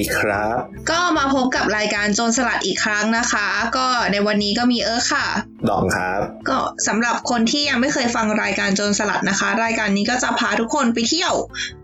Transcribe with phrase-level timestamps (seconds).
[0.00, 0.58] ดีครับ
[0.90, 3.46] ก็มาพบกับรายการโจรสลัดอีกครั้งนะคะ
[3.76, 5.26] ก็ในวันนี้ก็มีเอิร์ธค่ะ
[5.68, 6.58] ดองครับ ก็
[6.88, 11.34] สำหรับคนที่ยังไม่เคยฟังรายการโจรสลัดนะคะ รายการนี้ก็จะพาทุกคนไปเที่ยว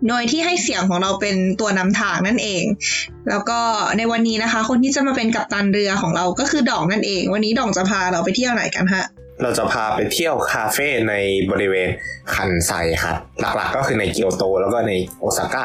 [0.08, 2.64] โดยที่ให้เสียงของเราเป็นตัวนำทางนั่นเอง
[3.28, 3.60] แล้วก็
[3.98, 9.06] ในวันนี้นะคะ คนที่จะมาเป็นกัปตันเรือของเราก็คือดองนั่นเอง วันนี้ดองจะพาเราไปเที่ยวไหนกันฮะ
[9.42, 11.14] เราจะพาไปเที่ยวคาเฟ่ใน
[11.50, 11.88] บริเวณ
[12.34, 12.72] คันไซ
[13.04, 15.64] ครับ หลักๆก็คือในเกียวโตแล้วก็ในโอซาก้า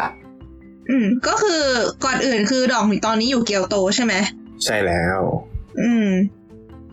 [0.91, 1.62] อืม ก็คือ
[2.05, 4.13] ก่อนอื่นคือดองตอนนี้อยู่เกียวโตใช่ไหม
[4.63, 5.22] ใช่แล้ว
[5.81, 6.09] อืม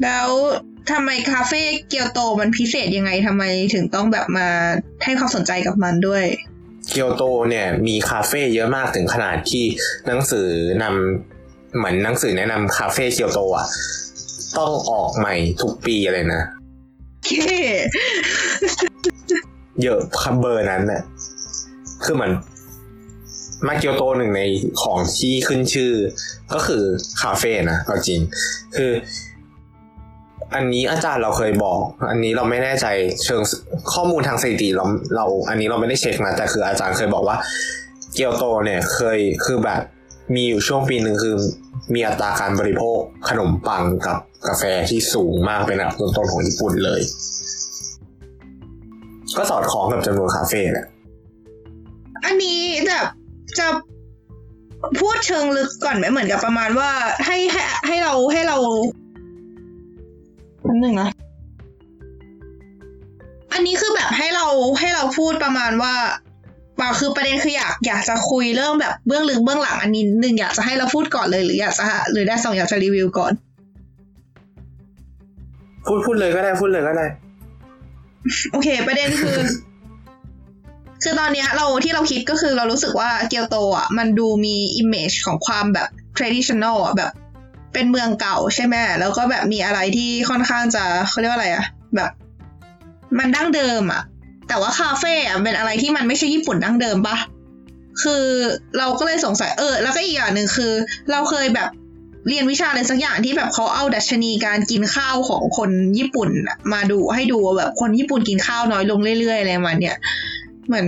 [0.03, 0.29] แล้ว
[0.91, 4.49] ทำไมคาเฟ่เกียวโตมันพิเศษยังไงทำไมถึงต้องแบบมา
[5.05, 6.25] ให้ความสนใจกับมันด้วย
[6.91, 9.65] เกียวโตเนี่ยมีคาเฟ่เยอะมากถึงขนาดที่
[10.07, 10.49] หนังสือ
[10.83, 13.67] นำเหมือนหนังสือแนะนำคาเฟ่เกียวโตอะ
[14.59, 16.43] ต้องออกใหม่ทุกปีเลยนะ
[17.27, 17.31] เค
[19.83, 21.03] เยอะคับเบอร์นั้นน่ะ
[22.05, 22.33] คือเหมือน
[23.67, 24.43] มาเกียวโตหนึ่งใน
[24.83, 25.93] ของที่ขึ้นชื่อ
[26.55, 26.83] ก็คือ
[27.23, 28.21] คาเฟ่นะเอาจริง
[28.77, 28.93] คือ
[30.55, 31.79] อันนี้อาจารย์เราเคยบอก
[32.11, 32.87] อันนี้เราไม่แน่ใจ
[33.25, 33.41] เชิง
[33.93, 34.85] ข้อมูลทางสถิติเรา
[35.17, 37.37] เรา อันนี้เราไม่ได้เช็คนะแต่คืออาจารย์เคยบอกว่า
[38.15, 39.81] เกียวโตเนี่ยเคยคือแบบ
[40.35, 41.35] มีอยู่ช่วงปีหนึ่งคือ
[41.95, 47.01] มีอัตราการบริโภคขนมปังกับกาแฟที่สูงมากเป็นอันดับต้นๆของญี่ปุ่นเลย
[49.37, 50.87] ก็สอดคล้องกับจำนวนคาเฟ่แหละ
[52.25, 53.07] อันนี้แบบ
[53.59, 53.67] จะ
[55.01, 56.91] พูดเชิงลึกก่อนไหมเหมือนกับประมาณว่า
[57.27, 58.57] ให้ให้ให้เราให้เรา
[60.67, 61.11] อันหนึ่งนะ
[63.53, 64.47] อันนี้คือแบบให้เรา
[64.81, 65.95] ให้เราพูดประมาณว่า
[66.77, 73.33] เปล่าคือประเด็นคืออยากอยากจะคุยเรื่องแบบเบื้องลึกเบื้องหลังอันนี้หนึ่งอยากจะให้เราพูดก่อนเลยหรืออยากจะหรือได้สองอยากจะรีวิวก่อน
[75.87, 77.07] พูดพูดเลยก็ได้พูดเลยก็ได้
[78.53, 79.37] โอเค ประเด็นคือ
[81.03, 87.13] คือตอนเนี้ยเราที่เราคิดก็คือเรารู้สึกว่าเกียวโตอะมันดูมีอิมเมจของความแบบ traditional อะแบบ
[87.73, 91.65] เป็นเมืองเก่าใช่ไหมแล้วก็แบบมีอะไรที่ค่อนข้างจะเขาเรียกว่าอะไรอะ
[91.97, 92.11] แบบ
[93.19, 94.03] มันดั้งเดิมอะ
[94.49, 97.17] แต่ว่าคาเฟ่อะเป็นอะไรที่มันไม่ใช่ญี่ปุ่นดั้งเดิมปะ
[98.03, 98.25] คือ
[98.79, 100.73] เราก็เลยสงสัยเออ แล้วก็อีกอย่างหนึ่งคือ
[101.11, 101.69] เราเคยแบบ
[102.29, 106.31] เรียนวิชาอะไรสักอย่างที่แบบเขาเอาดัชนีการกินข้าวของคนญี่ปุ่น
[106.73, 109.97] มาดูให้ดูว่าแบบคนญี่ปุ่นกินข้าวน้อยลงเรื่อยๆอะไรมาเนี้ย
[110.69, 110.87] เหมือน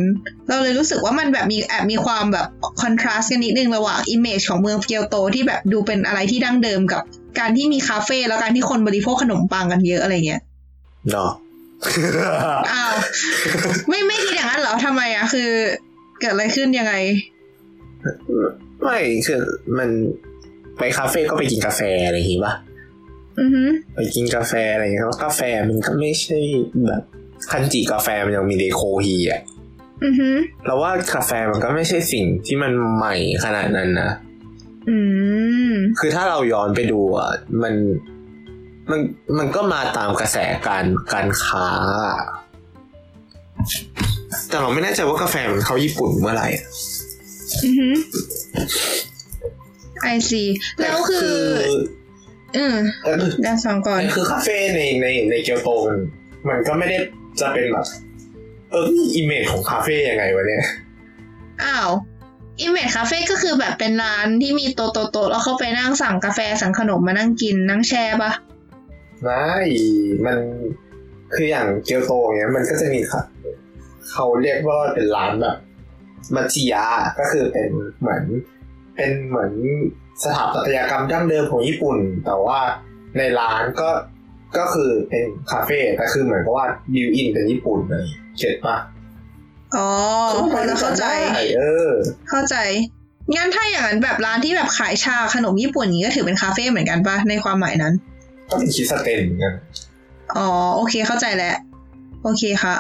[0.49, 2.47] เราเลยรู้สึกว่ามันแบบมีแอบมีความแบบ
[2.83, 7.03] คอนทราสต์กันนิดนึงระหว่างอิมเมจของเมืองเกียวโตที่แบบดูเป็นอะไรที่ดั้งเดิมกับ
[7.39, 10.43] การที่มีคาเฟ่แล้วการที่คนบริโภคขนมปังกันเยอะอะไรเงี้ย
[11.11, 11.31] เนาะ
[12.73, 12.93] อ้าว
[13.89, 15.49] ไม่ไม่คิดอย่างนั้นเหรอทำไมอะคือ
[16.21, 16.95] เกิดอะไรขึ้นยังไง
[18.83, 19.43] ไม่คือ
[19.79, 19.91] มัน
[20.79, 22.55] ไปคาเฟ่ก็ไปกินกาแฟอะไรอย่างงี้ป่ะ
[23.41, 23.63] อือฮึ
[23.95, 26.39] ไปกินกาแฟอะไรอย่างเงี้ยแล้วกาแฟมันก็ไม่ใช่
[26.87, 27.03] แบบ
[27.51, 29.60] คันจิกาแฟมันยังมีเดโคฮีอะอือฮึ
[30.67, 34.11] เราว่ากาแฟมันก็ไม่ใช่สิ่งที่มันใหม่ขนาดนั้นนะ
[34.89, 34.97] อื
[35.73, 37.31] มคือถ้าเราย้อนไปดูอะ
[37.63, 37.75] มัน
[38.91, 39.01] มัน
[39.39, 40.37] มันก็มาตามกระแส
[40.69, 41.69] การการค้า
[44.49, 46.67] แต่เราไม่แน่ใจว่ากาแฟมันเข้าญี่ปุ่นเมื่อไหร่อะ
[47.65, 47.89] อือฮึ
[50.03, 50.43] I see
[50.81, 51.33] แล้วคือ
[52.57, 53.13] อืมแต่
[53.43, 55.99] เดี๋ยวฟังก่อน คือคาเฟ่ในในในเกียวโตมัน
[56.49, 56.99] มันก็ไม่ได้
[57.41, 57.87] จะเป็นแบบ
[58.71, 60.65] เออนี่ image ของคาเฟ่ยังไงวะเนี่ย
[61.63, 61.91] อ้าว
[62.61, 68.33] image คาเฟ่ก็คือแบบเป็นร้านที่มีโต๊ะโต๊ะโต๊ะแล้วเข้าไปนั่งสั่งกาแฟสั่งขนมมานั่งกินนั่งแช่ปะ
[69.23, 69.51] ไม่
[70.27, 70.39] มัน
[71.35, 73.23] คืออย่างเกียวโตเนี้ยมันก็จะมีค่ะ
[74.11, 75.57] เขาเรียกว่าเป็นร้านแบบ
[76.35, 76.85] 町家
[77.19, 77.69] ก็คือเป็น
[78.01, 78.25] เหมือน
[78.97, 79.53] เป็นเหมือน
[80.25, 82.61] สถาปัตยกรรมดั้งเดิมของญี่ปุ่น แต่ว่า
[83.19, 83.89] ในร้านก็
[84.59, 88.07] ก็คือเป็นคาเฟ่แต่คือเหมือนกับว่า built-in เป็นญี่ปุ่นเลย
[88.39, 88.77] get ปะ
[89.77, 89.89] อ๋อ
[90.53, 91.91] พอจะเข้าใจได้เออ
[92.31, 92.57] เข้าใจ
[93.37, 97.95] งั้นถ้าอย่างนั้นแบบร้านที่แบบขายชาขนมญี่ปุ่นอย่างนี้ก็ถือเป็นคาเฟ่เหมือนกันปะในความหมายนั้น
[98.51, 99.55] ก็เป็นคิดสเตนเหมือนกัน
[100.37, 101.57] อ๋อโอเคเข้าใจแล้ว
[102.23, 102.75] โอเคค่ะ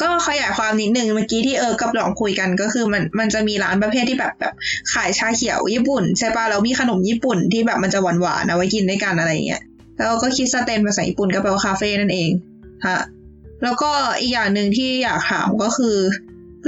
[0.00, 4.54] ก็ขยายความนิดนึงเมื่อกี้ที่เออกับหลองคุยกันก็คือมันมันจะมีร้านประเภทที่แบบแบบ
[4.94, 9.62] ขายชาเขียวญี่ปุ่น ใช่ปะแล้วมีขนมญี่ปุ่นที่แบบมันจะหวานหวานๆเอาไว้กินด้วยกันอะไรอย่างเงี้ย
[9.96, 12.30] แล้วก็คิดสเตนภาษาญี่ปุ่นก็แปลว่าคาเฟ่นั่นเอง
[12.86, 12.98] ฮะ
[13.62, 13.90] แล้วก็
[14.20, 15.96] อีกอย่างหนึ่งที่อยากถามก็คือ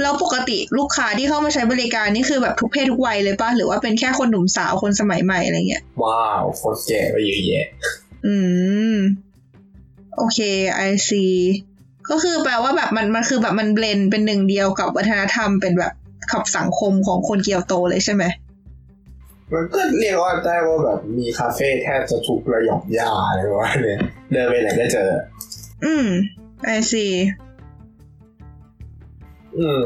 [0.01, 7.67] แล้วปกติลูกค้าที่เข้ามาใช้บริการนี่คือแบบทุกเพศทุกวัยเลยปะหรือว่าเป็นแค่คนหนุ่มสาวคนสมัยใหม่อะไรเงี้ย ว้าวโคตรแก่ไปเยอะแยะ
[8.25, 8.35] อื
[8.95, 8.95] ม
[10.17, 10.39] โอเค
[10.87, 11.35] I see
[12.09, 15.93] ก็คือแปลว่าแบบมันมันคือแบบมันเบลนเป็นหนึ่งเดียวกับวัฒนธรรมเป็นแบบ
[16.31, 18.23] ขับสังคมของคนเกียวโตเลยใช่ไหม
[19.53, 23.99] มันก็เรียกว่าได้ว่าแบบมีคาเฟ่แทบจะทุกระหย่อมย่าอะไรประมาณเนี้ย
[24.31, 25.09] เดินไปไหนก็เจอ
[25.85, 26.07] อืม
[26.75, 27.13] I see
[29.57, 29.79] อืม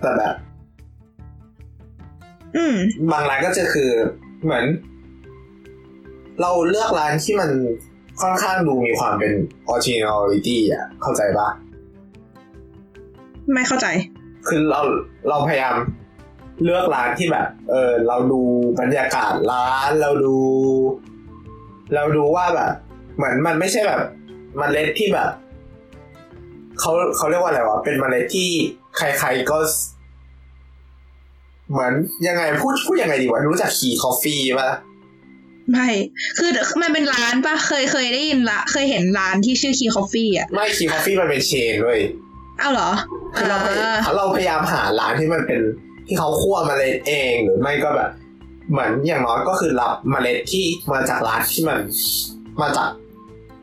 [0.00, 0.34] แต่แบบ
[2.56, 2.76] อืม
[3.12, 3.90] บางร้านก็จะคือ
[4.42, 4.64] เหมือน
[6.40, 7.50] เราเลือกร้านที่มัน
[8.20, 9.32] ค่อนข้างดูมีความเป็น
[9.68, 11.48] originality อะ เข้าใจปะ
[13.52, 13.86] ไม่เข้าใจ
[14.48, 14.80] คือเรา
[15.28, 15.76] เราพยายาม
[16.64, 18.40] เลือกร้านที่แบบ เออเราดู
[18.80, 20.38] บรรยากาศร้านเราดู
[21.94, 22.72] เราดูว่าแบบ
[23.16, 24.02] เหมือนมันไม่ใช่แบบ
[24.60, 25.30] มเมล็ดที่แบบ
[26.80, 28.50] เขาเขาเรียกว่าอะไรวะเป็นมเมล็ดที่
[28.96, 29.58] ใครๆก็
[31.70, 31.92] เหมือน
[32.26, 34.70] ยังไงพูดพูดยังไงดีวะรู้จัก Key Coffee ปะ
[35.72, 35.88] ไม่
[36.38, 36.50] คือ
[36.82, 42.00] มันเป็นร้านปะเคยเคยได้ยินละ เคยเห็นร้านที่ชื่อ Key Coffee อะ ไม่ Key Coffee มันเป็น chain เว้ย
[42.60, 42.90] อ้าวเหรอ
[43.36, 45.60] คือเราพยา อ่าเราพยายามหาร้านที่มันเป็น
[46.12, 48.10] ที่เขาคั่วเมล็ดเองหรือไม่ก็แบบ
[48.70, 51.78] เหมือนอย่างน้อยก็คือรับเมล็ดที่มาจากร้านที่มัน
[52.62, 52.88] มาจาก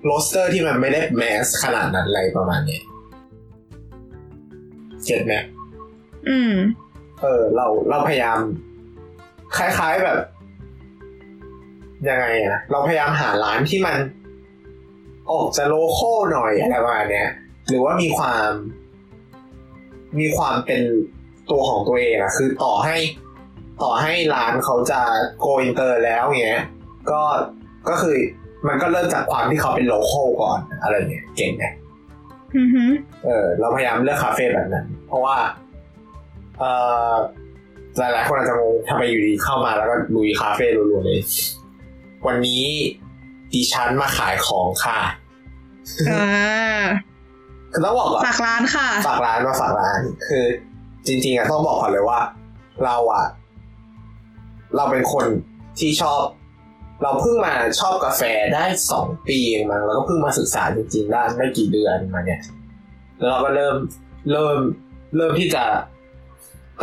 [0.06, 2.80] roaster ที่มันไม่ได้ mass ขนาดนั้นอะไรประมาณนี้
[5.06, 5.34] get ไหม
[6.28, 6.54] อืม
[7.22, 8.40] เออ เราเราพยายาม
[9.58, 10.20] คล้าย ๆแบบ
[12.10, 13.98] ยังไงอะเราพยายามหาร้านที่มัน
[15.32, 17.26] ออกจะ local หน่อยอะไรประมาณนี้
[17.68, 18.50] หรือว่ามีความ
[20.20, 20.82] มีความเป็น
[21.52, 22.98] ตัวของตัวเองอะคือต่อให้
[23.84, 25.02] ต่อให้ร้านเขาจะ
[25.40, 26.62] go inter แล้วเงี้ย
[27.12, 27.22] ก็
[27.90, 28.16] ก็คือ
[28.68, 31.64] มันก็เริ่มจากความที่เขาเป็น local ก่อนอะไรเงี้ยเก่งไหม
[32.58, 32.92] อือหือ
[33.26, 35.38] เออเราพยายามเลือกคาเฟ่แบบนั้น เพราะว่า
[36.60, 36.64] เอ
[37.12, 37.14] อ
[37.98, 41.20] หลายๆคนอาจจะงงทำไมอยู่ดีเข้ามาแล้วก็ลุยคาเฟ่รัวๆเลย
[42.28, 42.64] วันนี้
[43.54, 45.00] ดิฉันมาขายของค่ะ
[46.10, 46.84] อ่า
[47.72, 50.46] คือต้องบอกก่อนฝากร้านค่ะ ฝากร้านมาฝากร้าน คือ
[51.08, 52.20] จริงๆอะต้องบอกก่อนเลยว่า
[52.86, 53.26] เราอะ
[54.76, 55.26] เราเป็นคน
[55.80, 56.22] ที่ชอบ
[57.04, 58.22] เราเพิ่งมาชอบกาแฟ
[58.54, 62.42] ได้สองปีเองมั้งแล้วก็เพิ่งมาศึกษาจริงๆได้ไม่กี่เดือนมาเนี่ย
[63.18, 63.76] แล้วเราก็เริ่ม
[64.32, 64.58] เริ่ม
[65.18, 65.64] เริ่มที่จะ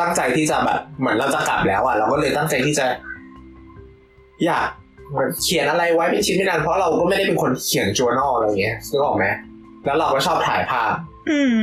[0.01, 2.87] ตั้งใจที่จะแบบเหมือนเราจะกลับแล้วอะเราก็เลยตั้งใจที่จะ
[4.47, 4.69] อยาก
[5.43, 9.27] เขียนอะไรไว้เป็นชิ้นเป็นอันเพราะเราก็ไม่ได้เป็นคนเขียน journal อะไรเงี้ยนึกออกไหม
[9.85, 10.93] แล้วเราก็ชอบถ่ายภาพ
[11.31, 11.57] อืม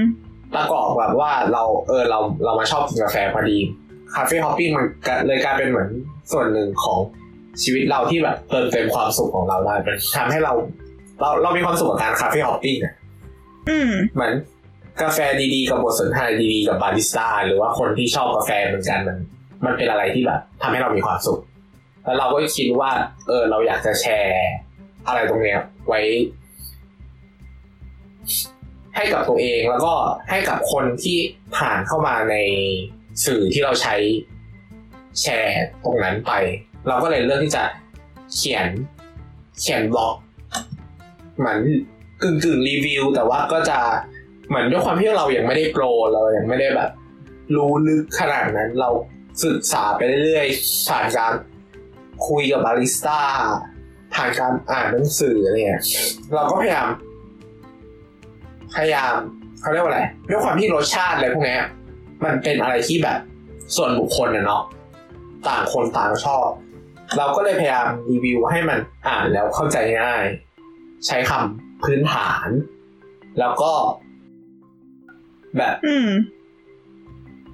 [0.55, 3.57] ประกอบแบบว่าเราเออเราเรามาชอบกินกาแฟพอดี
[4.15, 5.89] คาเฟ่ฮอปปิ้งมันก็เลยกลายเป็นเหมือน
[6.31, 6.99] ส่วนหนึ่งของ
[7.63, 10.53] ชีวิตเราที่แบบเติมเต็มความสุขของเราได้มันทำให้เรา
[11.21, 12.93] เราเรามีความสุขกับการ cafe hopping อะ
[13.69, 14.33] อืมเหมือน
[15.01, 15.19] กาแฟ
[15.55, 19.17] ดีๆ กับบทสนทนาดีๆ กับบาริสต้าหรือว่าคนที่ชอบกาแฟเหมือนกันมัน
[19.65, 21.39] มันเป็นอะไรที่แบบทำให้เรามีความสุข
[22.05, 22.91] แล้วเราก็คิดว่า
[23.27, 24.51] เออ เราอยากจะแชร์
[25.07, 25.99] อะไรตรงเนี้ย ไว้
[28.95, 29.93] ให้กับตัวเองแล้วก็
[30.29, 31.17] ให้กับคนที่
[31.57, 32.35] ผ่านเข้ามาใน
[33.25, 33.95] สื่อที่เราใช้
[35.21, 36.31] แชร์ตรงนั้นไป
[36.87, 37.63] เราก็เลยเลือกที่จะ
[38.35, 38.67] เขียน
[39.59, 40.15] เขียนบล็อก
[41.37, 41.59] เหมือน
[42.21, 43.79] กึ่งกึ่งรีวิว แต่ว่าก็จะ
[44.49, 45.83] เหมือนด้วยความที่เรายังไม่ได้โปร
[46.13, 46.89] เรายังไม่ได้แบบ
[47.55, 48.89] รู้ลึกขนาดนั้น เรา
[49.45, 51.33] ศึกษาไปเรื่อยๆผ่านการ
[52.27, 53.19] คุยกับบาริสต้า
[54.13, 55.83] ผ่านการอ่านหนังสืออะไรเงี้ย
[56.33, 56.87] เราก็พยายาม
[58.75, 59.13] พยายาม
[59.61, 61.63] เขาเรียกว่าอะไรด้วยความที่รสชาติอะไรพวกเนี้ย
[62.23, 63.19] มันเป็นอะไรที่แบบ
[63.75, 64.63] ส่วนบุคคลนะเนาะ
[65.47, 66.47] ต่างคนต่างชอบ
[67.17, 70.23] เราก็เลยพยายามรีวิวให้มันอ่านแล้วเข้าใจง่าย
[71.05, 72.47] ใช้คำพื้นฐาน
[73.39, 73.73] แล้วก็
[75.57, 76.09] แบบอืม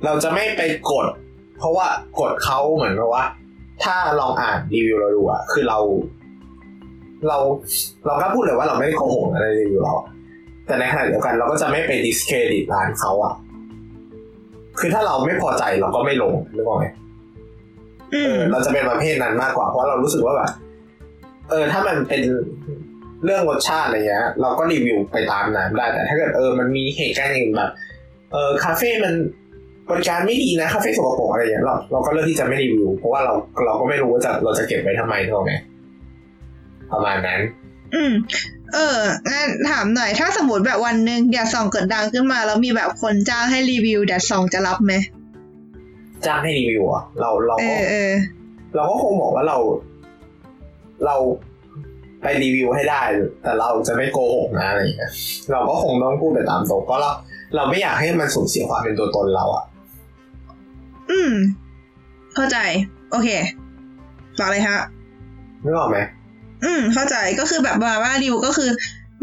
[0.05, 1.05] เราจะไม่ไปกด
[1.57, 1.87] เพราะว่า
[2.19, 3.25] กดเขาเหมือนกับว่า
[3.83, 5.79] ถ้าลองอ่านรีวิวเราดูอะคือเรา
[7.27, 7.37] เรา
[8.05, 10.07] เราก็พูดเลยว่าเราไม่ได้โกหกอะไรรีวิวเราอะ
[10.67, 13.33] แต่ในขณะเดียวกันเราก็จะไม่ไป discredit ร้านเขาอะ
[14.79, 16.85] คือถ้าเราไม่พอใจเราก็ไม่ลงนึกออกไหม
[18.13, 20.51] อืเอมอเราจะเป็นประเภทนั้นมากกว่า เพราะเรารู้สึกว่าแบบ
[21.49, 22.23] เออ ถ้ามันเป็น
[23.25, 27.71] เรื่องรสชาติอะไรเงี้ย เราก็รีวิวไปตามนั้นได้ แต่ถ้าเกิดเออมันมีเหตุการณ์อย่างอื่นแบบ
[28.31, 29.13] เออคาเฟ่มัน
[29.89, 33.33] บริการไม่ดีนะคาเฟ่สกปรกอะไรเงี้ยเราเราก็เลือกที่จะไม่รีวิวเพราะว่าเรา
[33.65, 35.53] เราก็ไม่รู้ว่าจะเราจะเก็บไว้ทำไมถูกไหม
[36.91, 37.39] ประมาณนั้น
[37.95, 38.13] อืม
[38.73, 38.99] เออ
[39.31, 44.93] งั้นถามหน่อย ถ้าสมมติแบบวันหนึ่งแดดสองเกิดดังขึ้นมา แล้วมีแบบคนจ้างให้รีวิวแดดสองจะรับไหม
[46.25, 48.11] จ้างให้รีวิวอะเราเราเอก็อเออ
[48.75, 49.57] เราก็คงบอกว่าเรา
[51.05, 51.15] เรา
[52.21, 53.01] ไปรีวิวให้ได้
[53.43, 55.11] แต่เราจะไม่โกหกนะอะไรอย่างเงี้ย
[55.51, 57.11] เราก็คงต้องพูดไปตามตรงเพราะเรา
[57.55, 59.65] เราไม่อยากให้มันสูญเสียความเป็นตัวตนเราอะ
[61.11, 61.33] อืม
[62.35, 62.57] เข้าใจ
[63.11, 63.29] โอเค
[64.39, 64.77] ต่อเลยฮะ
[65.63, 65.97] นึกออกไหม
[66.65, 68.69] อืม เข้าใจก็คือแบบว่าว่ารีวิวก็คือ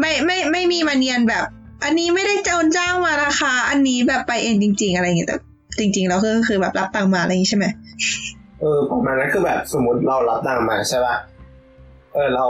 [0.01, 1.45] ไม่ไม่ไม่มีมาเนียนแบบ
[1.85, 5.37] อันนี้ไม่ได้จ้างจ้างมานะคะอันนี้แบบไปเองจริง ๆ อะไรอย่างเงี้ยแต่
[5.79, 7.67] จริง ๆ แล้วคือคือแบบรับตังค์มาอะไรอย่างงี้ใช่ไหม
[8.61, 11.17] เออประมาณนั้นคือแบบสมมติเรารับตังค์มาใช่ป่ะ
[12.15, 12.47] เออเรา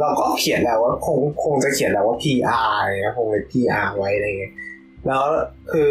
[0.00, 4.52] เราก็เขียนแล้วว่าคงคงจะเขียนแล้วว่า PR อะไรเงี้ยคงเป็น PR ไว้อะไรเงี้ย
[5.06, 5.24] แล้ว
[5.72, 5.82] คื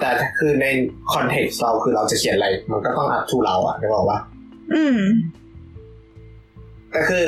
[0.00, 0.66] แต่คือใน
[1.12, 4.18] context เราคือเราจะเขียนอะไร มันก็ต้อง up to เราอะได้บอกว่า
[4.74, 4.98] อืม
[6.92, 7.22] แต่คือ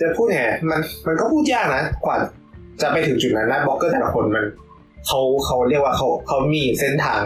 [0.00, 2.16] จะพูดไงมันมันก็พูดยากนะ กว่า
[2.82, 4.44] จะไปถึงจุดนั้นได้บล็อกเกอร์แต่ละคนมัน
[5.06, 7.20] เขาเขาเรียกว่าเขาเขามีเส้นทาง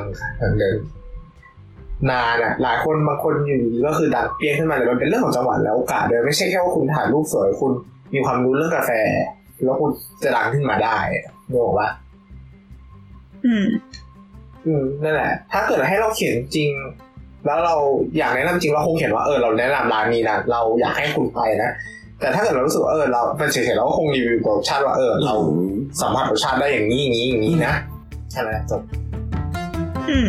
[0.58, 0.76] เดิน
[2.10, 7.72] นานอะหลายคนบางคนอยู่ดีก็คือดังเปรี้ยงขึ้นมาเลยมันเป็นเรื่องของจังหวะและโอกาสเลยไม่ใช่แค่ว่าคุณถ่ายรูปสวยคุณ
[8.14, 8.90] มีความรู้เรื่องกาแฟ
[9.64, 9.90] แล้วคุณ
[10.22, 10.96] จะดังขึ้นมาได้
[11.48, 11.88] นึกออกปะ
[13.46, 13.66] อืม
[14.66, 16.70] อืมนั่นแหละ ถ้าเกิดให้เราเขียนจริง
[17.48, 17.76] แล้วเรา
[18.18, 21.70] อยากแนะนำจริงเราคงเขียนว่าเออเราแนะนำร้านนี้นะเราอยากให้คุณไปนะ
[22.20, 25.34] แต่ถ้าเกิดเรารู้สึกว่าเออเราเป็นเฉยๆเราก็คงรีวิวรสชาติว่าเออเรา
[26.00, 27.74] สัมผัสรสชาติได้อย่างนี้อย่างนี้อย่างนี้นะ
[28.32, 28.80] ใช่ไหมจบ
[30.08, 30.28] อืม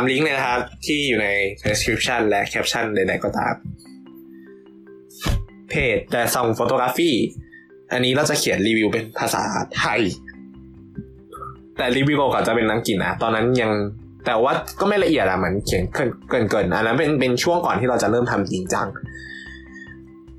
[0.00, 1.28] ามลิงก์เลยนะครับ ที่อยู่ใน
[1.66, 3.54] description และ caption ใดๆก็ตาม
[5.70, 7.10] เพจแต่ส่องโฟโตกราฟี
[7.92, 9.42] อันนี้เราจะเขียนรีวิวเป็นภาษา
[9.78, 10.00] ไทย
[11.76, 13.72] แต่รีวิวก่อนจะเป็นอังกฤษนะตอนนั้นยัง
[14.26, 16.04] แต่ว่าก็ไม่ละเอียดอะเหมือนเขียนเกิ
[16.42, 18.86] นเกินๆอันนั้นเป็นเป็นช่วงก่อนที่เราจะเริ่มทำจริงจัง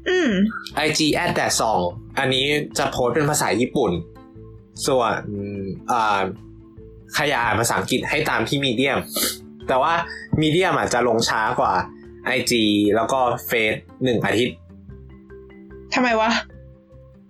[0.07, 0.31] อืม
[0.87, 1.79] IG at แต่สอง
[2.19, 2.45] อันนี้
[2.77, 3.91] จะโพสต์เป็นภาษาญี่ปุ่น
[4.87, 5.21] ส่วน
[5.91, 6.21] อ่า
[7.13, 8.99] ใครอยากอ่านภาษาอังกฤษให้ตามที่ Medium
[9.71, 9.93] แต่ว่า
[10.41, 11.73] Medium อาจจะลงช้ากว่า
[12.37, 12.51] IG
[12.95, 14.55] แล้วก็เฟซหนึ่งอาทิตย์
[15.93, 16.31] ทำไมวะ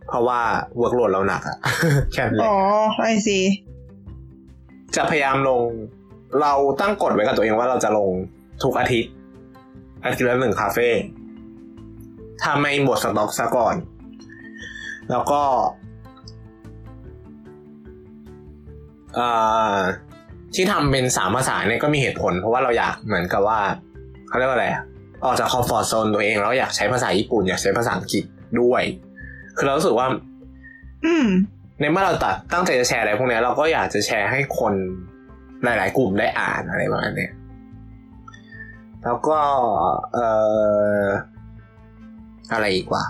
[0.07, 0.39] เพราะว่า
[0.77, 1.57] workload เราหนักอะ
[2.13, 3.39] แค่นั้นแหละอ๋อ๋อ I see
[4.95, 5.63] จะพยายามลง
[6.41, 8.09] เราตั้งกฎไว้กับตัวเองว่าเราจะลง
[8.63, 9.11] ทุกอาทิตย์
[10.03, 10.89] อาทิตย์ละหนึ่งคาเฟ่
[12.41, 13.75] ถ้าไม่หมดสต็อกซะก่อน
[15.11, 15.41] แล้วก็
[19.15, 19.27] เอ่
[19.75, 19.79] อ
[20.55, 23.59] ที่ทำเป็นสามภาษาเนี่ยก็มีเหตุผล เพราะว่าเราอยากเหมือนกับว่า
[24.29, 24.83] เขาเรียกว่าอะไรอะ
[25.25, 28.23] ออกจากคอมฟอร์ทโซนตัวเองแล้วอยากใช้ภาษาญี่ปุ่นอยากใช้ภาษาอังกฤษ
[28.61, 28.83] ด้วย
[29.57, 30.07] คือเรารู้สึกว่า
[31.05, 31.13] อื
[31.79, 34.73] ในเมื่อเราตัดตั้งใจจะแชร์อะไรพวกนี้เราก็อยากจะแชร์ให้คน
[35.63, 37.29] หลาย ๆ กลุ่มได้อ่านอะไรประมาณนี้
[39.03, 39.39] แล้วก็
[40.13, 40.27] เอ่
[41.03, 41.05] อ
[42.53, 43.03] อะไรอีกว่า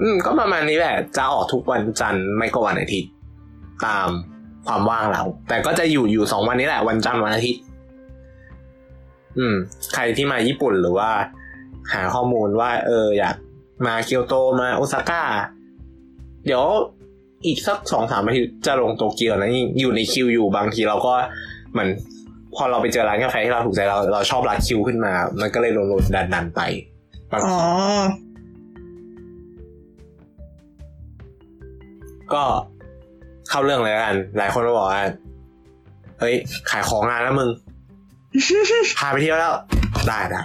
[0.00, 3.12] อืม ก็ประมาณนี้แหละ จะออกทุกวันจันทร์ไม่ก็วันอาทิตย์
[3.86, 4.08] ตาม
[4.68, 7.62] ความว่างเรา แต่ก็จะอยู่อยู่สองวันนี้แหละวันจันทร์วันอาทิตย์
[9.38, 9.54] อืม
[9.94, 11.10] ใครที่มาญี่ปุ่นหรือว่า
[11.92, 13.36] หาข้อมูลว่า เออ อยาก
[13.86, 15.22] มาเกียวโตมาโอซาก้า
[16.46, 16.64] เดี๋ยว
[17.46, 21.12] อีกสักสองสามอาทิตย์จะลงโตเกียวนะอยู่ในคิวอยู่บางทีเราก็
[21.72, 21.88] เหมือน
[22.54, 26.60] พอเราไปเจอร้านกาแฟที่เราถูกใจเราเราชอบร้านคิวขึ้นมา มันก็เลยลงๆดันดันๆไป
[27.32, 28.28] บางอ๋ทีอ
[32.32, 32.44] ก็
[33.48, 35.02] เข้าเรื่องเลยละกัน หลายคนก็บอกว่า
[36.20, 36.34] เฮ้ย
[36.70, 37.48] ขายของงานแล้วมึง
[38.98, 39.54] พาไปเที่ยวแล้ว
[40.08, 40.42] ได้ได้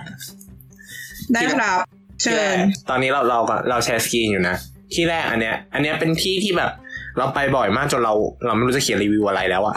[1.33, 1.79] ได้ครับ
[2.21, 2.57] เชิญ
[2.89, 4.55] ตอนนี้เราเราก็เราแชร์สกรีนอยู่นะ
[4.93, 6.71] ที่แรกอันเนี้ย อันเนี้ยเป็นที่ที่แบบ
[7.17, 8.13] เราไปบ่อยมากจนเรา
[8.45, 9.75] เราไม่รู้จะเขียนรีวิวอะไรแล้วอะ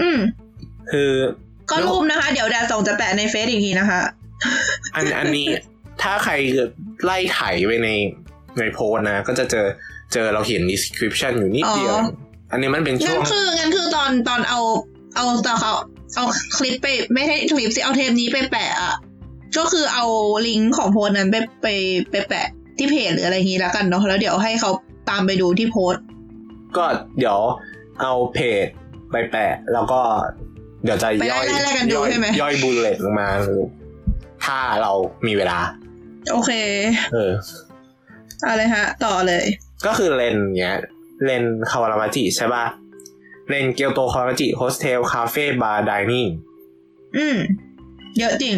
[0.00, 0.18] อืม
[0.92, 1.12] คือ
[1.70, 4.00] ก็รูปนะคะ เดี๋ยวแดดส่งจะแปะในเฟซอีกทีนะคะ
[4.94, 5.46] อันอันนี้
[6.02, 6.32] ถ้าใคร
[7.04, 7.88] ไล่ไถไปใน
[8.58, 9.66] ในโพสต์นะ ก็จะเจอ
[10.12, 11.96] เจอเราเขียน description อยู่นิดเดียว
[12.50, 14.60] อ๋ออันนี้มันเป็นช่งั้วนงคืองั้นคือตอนตอนเอา
[15.16, 15.72] เอาตอนเขา
[16.16, 16.24] เอา
[16.56, 18.94] คลิปไปไม่ใช่คลิปสิเอาเทปนี้ไปแปะอะ
[19.58, 20.04] ก็คือเอา
[20.46, 21.66] ลิงก์ของโพสต์นั้นไปไป
[22.10, 22.46] ไปแปะ
[22.78, 24.70] ที่เพจหรืออะไรอย่างนี้แล้วกันเนาะแล้วเดี๋ยวให้เขา
[25.10, 26.04] ตามไปดูที่โพสต์
[26.76, 26.84] ก็
[27.18, 27.38] เดี๋ยว
[28.00, 28.66] เอาเพจ
[29.10, 30.00] ไปแปะ แล้วก็
[30.84, 33.28] เดี๋ยวจะไปย่อยไล่ๆกันดูย่อยใช่ไหมย่อย bullet ลงมา
[34.44, 34.92] ถ้าเรา
[35.26, 35.58] มีเวลา
[36.32, 36.50] โอเค
[37.12, 37.32] เออ
[38.48, 39.44] อะไรฮะ ต่อเลย
[39.86, 40.76] ก็คือ Len เนี้ย
[41.24, 42.64] Len Kawaramachi ใช่ป่ะ
[43.48, 46.26] Len Kyoto Kawaramachi hostel cafe bar dining
[47.16, 47.36] อืม
[48.18, 48.54] เยอะจริง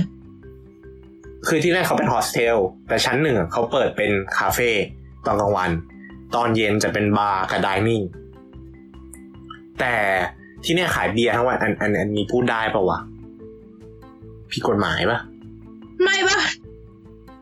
[1.49, 2.57] คือที่แรกเขาเป็นโฮสเทล
[2.89, 4.71] แต่ชั้นหนึ่งอะเขาเปิดเป็นคาเฟ่
[5.27, 5.71] ตอนกลางวัน
[6.35, 8.03] ตอนเย็นจะเป็นบาร์กับ dining
[9.81, 9.95] แต่
[10.65, 12.99] ที่เนี่ยขายเบียร์ทั้งวันอันอันอันนี้พูดได้ปะวะ
[14.51, 15.19] ผิดกฎหมายปะ
[16.03, 16.39] ไม่ปะ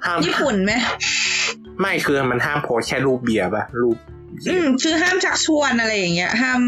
[0.04, 0.72] ห้ามญี่ปุ่นไหม
[1.80, 6.60] ไม่คือมันห้ามโพสต์แค่รูปเบียร์ปะรูปเบียร์ อืม คือห้ามชักชวนอะไรอย่างเงี้ย ห้าม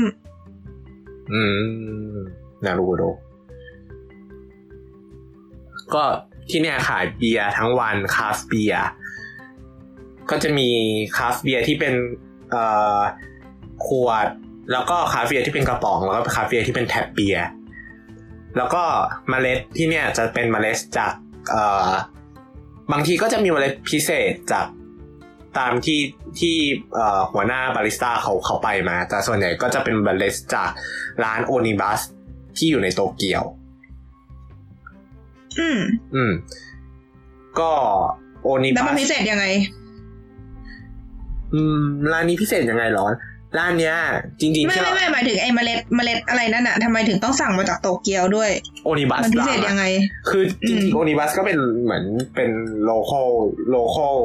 [1.33, 1.43] อื
[2.15, 2.17] ม
[2.65, 3.03] なるほど
[5.95, 6.05] ก็
[6.51, 8.87] ที่เนี่ยขายเบียร์ทั้งวัน craft เบียร์
[10.31, 10.69] ก็จะมี
[11.17, 11.95] craft เบียร์ที่เป็น
[12.51, 12.65] เอ่
[12.97, 12.99] อ
[13.87, 14.29] ขวด
[14.73, 17.47] แล้วก็ craft เบียร์ที่เป็นกระป๋อง แล้วก็ craft เบียร์ที่เป็น tap เบียร์
[18.57, 18.83] แล้วก็
[19.29, 21.13] เมล็ดที่เนี่ยจะเป็นเมล็ดจาก
[21.51, 21.91] เอ่อ
[22.93, 24.67] บางทีก็จะมีเมล็ดพิเศษจาก
[25.59, 26.01] ตามที่
[26.41, 26.57] ที่
[26.95, 30.71] เอ่อหัวหน้าบาริสต้าเขาเขาไปมา แต่ส่วนใหญ่ก็จะเป็นเมล็ดจาก
[31.25, 32.01] ร้านโอนิบัส
[32.57, 33.43] ที่อยู่ในโตเกียว
[35.59, 35.79] อืม
[36.15, 36.33] อืม
[37.59, 37.71] ก็
[38.43, 39.47] โอนิแล้วบัมันสพิเศษยังไง
[41.55, 41.81] อืม
[42.13, 43.07] ร้านนี้พิเศษยังไงเหรอ
[43.59, 43.95] ร้านเนี้ย
[44.41, 48.51] จริงๆไม่ที่ไม่เราไม่หมายถึงไอ้เมล็ดเมล็ดอะไรนั่นอะทำไมถึงต้องสั่งมาจากโตเกียวด้วย
[48.85, 49.85] โอนิบัสมันพิเศษยังไง
[50.29, 52.05] คือจอืริงมๆโอนิบัสก็เป็นเหมือน
[52.35, 52.51] เป็น
[52.85, 53.31] local
[53.69, 54.17] local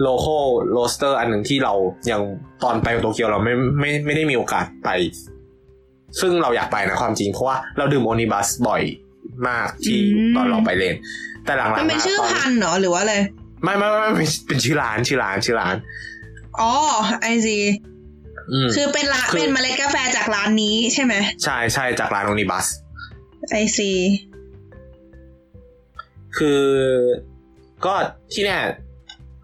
[0.00, 1.74] local roaster อันหนึ่งที่เรา
[2.10, 2.22] ยัง
[2.64, 4.88] ตอนไปโตเกียวเราไม่ไม่ไม่ได้มีโอกาสไป
[6.20, 8.82] ซึ่งเราอยากไปนะความจริง เพราะว่าเราดื่ม Onibus บ่อย
[9.48, 9.98] มากที่
[10.36, 10.96] ตอนเราไปเรียน
[11.44, 13.16] แต่หลังๆมันเป็นมาชื่อตอนพันธุ์เหรอหรือว่าอะไร
[13.64, 15.74] ไม่ไม่ไม่ไม่เป็นเป็นชื่อร้านชื่อร้านชื่อร้าน
[16.60, 16.72] อ๋อ
[17.20, 17.58] I see
[18.52, 22.66] อืมคือเป็นร้านคือเป็นเมลเมล็ดกาแฟจากร้านนี้ใช่ไหมใช่ใช่จากร้าน Onibus
[23.50, 23.90] ไอซี
[26.38, 26.62] คือ
[27.84, 27.94] ก็
[28.32, 28.62] ที่เนี่ย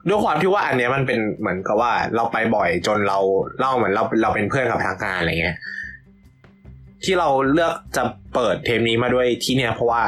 [0.08, 3.18] ด้วยความที่ว่าอันเนี้ยมันเป็นเหมือนกับว่าเราไปบ่อยจนเรา
[3.58, 5.56] เล่าเหมือนเราเราเป็นเพื่อนกับพนักงานอะไรเงี้ย
[7.04, 8.02] ที่เราเลือกจะ
[8.34, 10.02] เปิดเทปนี้มาด้วยที่เนี่ย เพราะว่า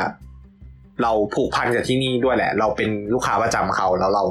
[1.02, 4.24] เราผูกพันกับที่นี่ด้วยแหละ เราเป็นลูกค้าประจำเขาแล้วเรา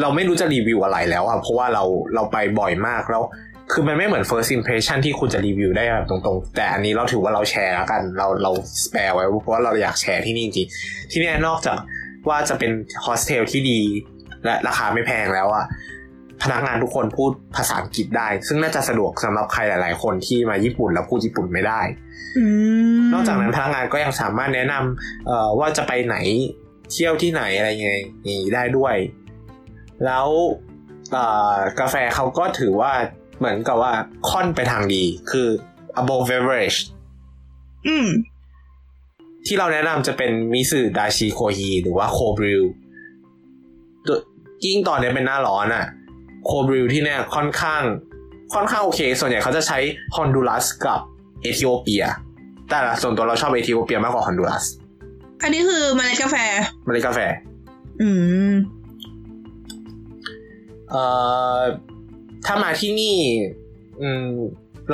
[0.00, 3.22] เราไม่รู้จะรีวิวอะไรแล้วอะเพราะว่าเราเราไปบ่อยมากแล้ว
[3.72, 8.50] คือมันไม่เหมือน first impression ที่คุณจะรีวิวได้แบบตรงๆ แต่อันนี้เราถือว่าเราแชร์แล้วกัน เราเรา
[8.84, 10.68] สเปรไว้เพราะว่าเราอยากแชร์ที่นี่จริง
[11.10, 11.78] ที่นี่นอกจาก
[12.28, 12.70] ว่าจะเป็น
[13.02, 13.80] โฮสเทลที่ดี
[14.44, 15.66] และราคาไม่แพงแล้วอะ
[16.42, 21.80] พนักงานทุกคนพูดภาษาอังกฤษได้ ซึ่งน่าจะสะดวกสำหรับใครหลาย ๆ คนที่มาญี่ปุ่นแล้วพูดญี่ปุ่นไม่ได้
[22.38, 22.44] อื
[22.98, 26.16] มนอกจากนั้นพนักงานก็ยังสามารถแนะนำเอ่อว่าจะไปไหน
[26.92, 28.96] เที่ยวที่ไหนอะไรเงี้ยนี่ได้ด้วย
[30.04, 30.26] แล้ว
[31.12, 32.92] เอ่อกาแฟเขาก็ถือว่า
[33.38, 33.92] เหมือนกับว่า
[34.30, 35.48] ค่อนไปทางดีคือ
[36.00, 36.78] above average
[37.86, 38.08] อืม
[39.46, 42.62] ที่เราแนะนำจะเป็น水出しコーヒーหรือว่า cold brew
[44.66, 45.86] ยิ่งตอนนี้เป็นหน้าร้อนอะ
[46.44, 47.82] cold brew ที่เนี่ยค่อนข้าง
[48.54, 49.78] ค่อนข้างโอเค ส่วนใหญ่เขาจะใช้
[50.14, 51.00] ฮอนดูรัสกับ
[51.42, 52.04] เอธิโอเปีย
[52.70, 54.64] แต่ละส่วนตัวเราชอบเอธิโอเปียมากกว่าฮอนดูรัส
[55.42, 56.36] อันนี้คือเมล็ดกาแฟ
[56.84, 57.20] เมล็ดกาแฟ
[58.00, 58.08] อื
[58.50, 58.52] ม
[60.90, 61.02] เอ่
[61.56, 61.58] อ
[62.46, 63.16] ถ้ามาที่นี่
[64.02, 64.24] อืม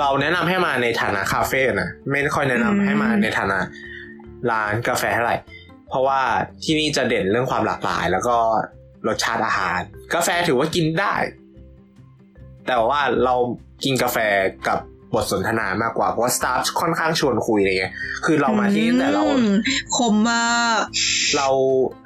[0.00, 3.58] เราแนะนำให้มาในฐานะคาเฟ่นะไม่ค่อยแนะนำอืมให้มาในฐานะ
[4.50, 5.36] ร้านกาแฟเท่าไหร่
[5.88, 6.20] เพราะว่า
[6.64, 8.36] ที่นี่จะเด่นเรื่องความหลากหลาย แล้วก็
[9.08, 9.80] รสชาติอาหาร
[10.14, 11.14] กาแฟถือว่ากินได้
[12.66, 13.34] แต่ว่าเรา
[13.84, 14.18] กินกาแฟ
[14.68, 14.78] กับ
[15.14, 17.92] บทสนทนามากกว่าเพราะว่าสตาฟค่อนข้างชวนคุยอะไรเงี้ย
[18.24, 19.52] คือเรามาที่นี่ตั้งแต่เราอืม
[19.96, 20.80] คมมาก
[21.36, 21.48] เรา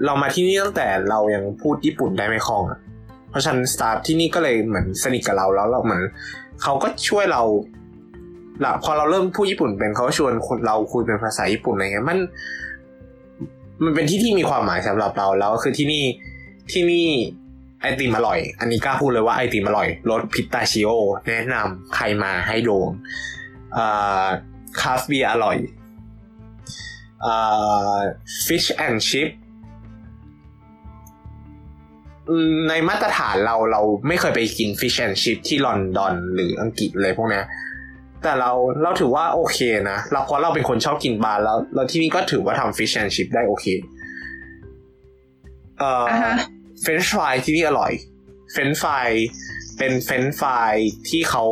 [0.06, 2.78] เรามาที่นี่ตั้งแต่เรายังพูดญี่ปุ่นได้ไม่คล่องอะ
[3.30, 6.02] เพราะฉะนั้นสตาฟที่นี่ก็เลยเหมือนสนิทกับเราแล้วเราเหมือน
[6.62, 7.42] เขาก็ช่วยเรา
[8.60, 12.18] หลัพอเราเริ่มพูดญี่ปุ่นเป็นเขาก็ชวนคนเราคุยเป็นภาษาญี่ปุ่นอะไรเงี้ยมัน
[13.84, 16.04] มันเป็นที่ที่มีความหมายสำหรับเราแล้วคือที่นี่
[16.72, 17.08] ที่นี่
[17.80, 20.90] ไอติมอร่อย อันนี้กล้าพูดเลยว่าไอติมอร่อยรสพิตาชิโอ
[21.28, 22.90] แนะนำใครมาให้โดน
[24.80, 25.56] craft เบียร์อร่อย
[27.24, 27.98] อ่า
[28.46, 29.28] fish and chip
[32.28, 37.42] อืมในมาตรฐานเราเราไม่เคยไปกิน fish and chip ที่ลอนดอนหรืออังกฤษเลยพวกนี้
[38.22, 38.50] แต่เรา
[38.82, 39.58] เราถือว่าโอเค
[39.90, 43.66] นะ เราเพราะเราเป็นคนชอบกินปลาแล้วแล้วที่นี่ก็ถือว่าทำ fish and chip ได้โอเค
[45.78, 46.34] เอ่ออ่าฮะ
[46.82, 47.92] french fries ที่นี่อร่อย
[48.52, 49.08] french fries
[49.78, 50.74] เป็น french fries
[51.08, 51.44] ที่เขา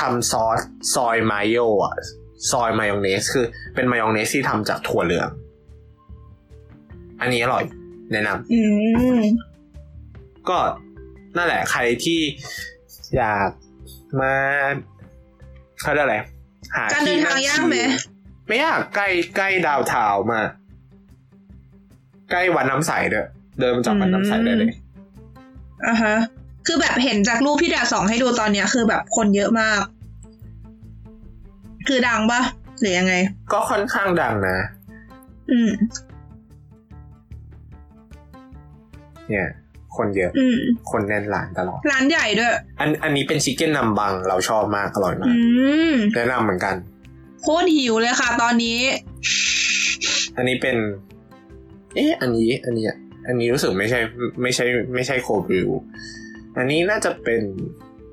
[0.00, 0.60] ทำซอส
[0.94, 1.94] ซอยมายโยอะ
[2.50, 5.28] ซอยมายองเนส คือเป็นมายองเนสที่ทำจากถั่วเหลือง
[7.20, 7.64] อันนี้อร่อย
[8.12, 8.60] แนะนำอื
[9.20, 9.22] ม
[10.48, 10.58] ก็
[11.36, 12.20] นั่นแหละใครที่
[13.16, 13.50] อยาก
[14.20, 14.34] มา
[15.80, 16.18] เขาเรียกอะไร
[16.74, 17.76] หาการเดินทางยากไหม
[18.46, 20.48] ไม่ยากใกล้ใกล้ดาวเทาวน์มาก
[22.30, 24.70] ใกล้วันน้ำใสด้วย เดินมาจากวันน้ำใสได้เลย
[25.86, 26.14] อะฮะ
[26.66, 29.82] คือแบบเห็นจากรูปที่ดาส่องให้ดูตอนเนี้ย คือแบบคนเยอะมาก
[31.88, 32.40] คือดังปะ
[32.80, 33.14] หรือยังไง
[33.52, 34.58] ก็ค่อนข้างดังนะ
[35.50, 35.70] อืม
[39.28, 39.48] เนี่ย
[39.96, 40.58] คนเยอะอืม
[40.90, 45.38] คนแน่นร้านตลอด ร้านใหญ่ด้วย อันอันนี้เป็นชิคเก้นนำบัง เราชอบมากอร่อยมาอืก
[45.92, 46.74] มแนะนำเหมือนกัน
[47.42, 48.80] โคตรหิวเลยค่ะตอนนี้
[50.36, 50.76] อันนี้เป็น
[51.94, 52.94] เอ๊ะ อันนี้ อันนี้อั
[53.32, 54.00] นนี้รู้สึกไม่ใช่
[54.42, 54.64] ไม่ใช่
[54.94, 55.68] ไม่ใช่โคบริว
[56.56, 57.42] อันนี้น่าจะเป็น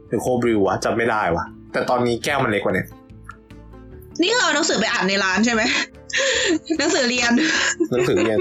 [0.07, 2.87] หรือโคบริววะจำไม่ได้วะแต่ตอนนี้แก้วมันเล็กกว่าเนี่ย
[4.21, 5.61] นี่คือเอาหนังสือไปอ่านในร้านใช่ไหม
[6.79, 7.31] หนังสือเรียน
[7.91, 8.37] หนังสือเรียน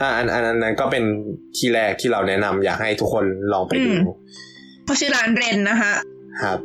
[0.00, 1.04] อ่าอันอันอันนั้นก็เป็น
[1.56, 4.00] ที่แรกที่เราแนะนำอยากให้ทุกคนลองไปดูอืม
[4.84, 5.92] เพราะชื่อร้านเรนนะคะ
[6.42, 6.58] ครับ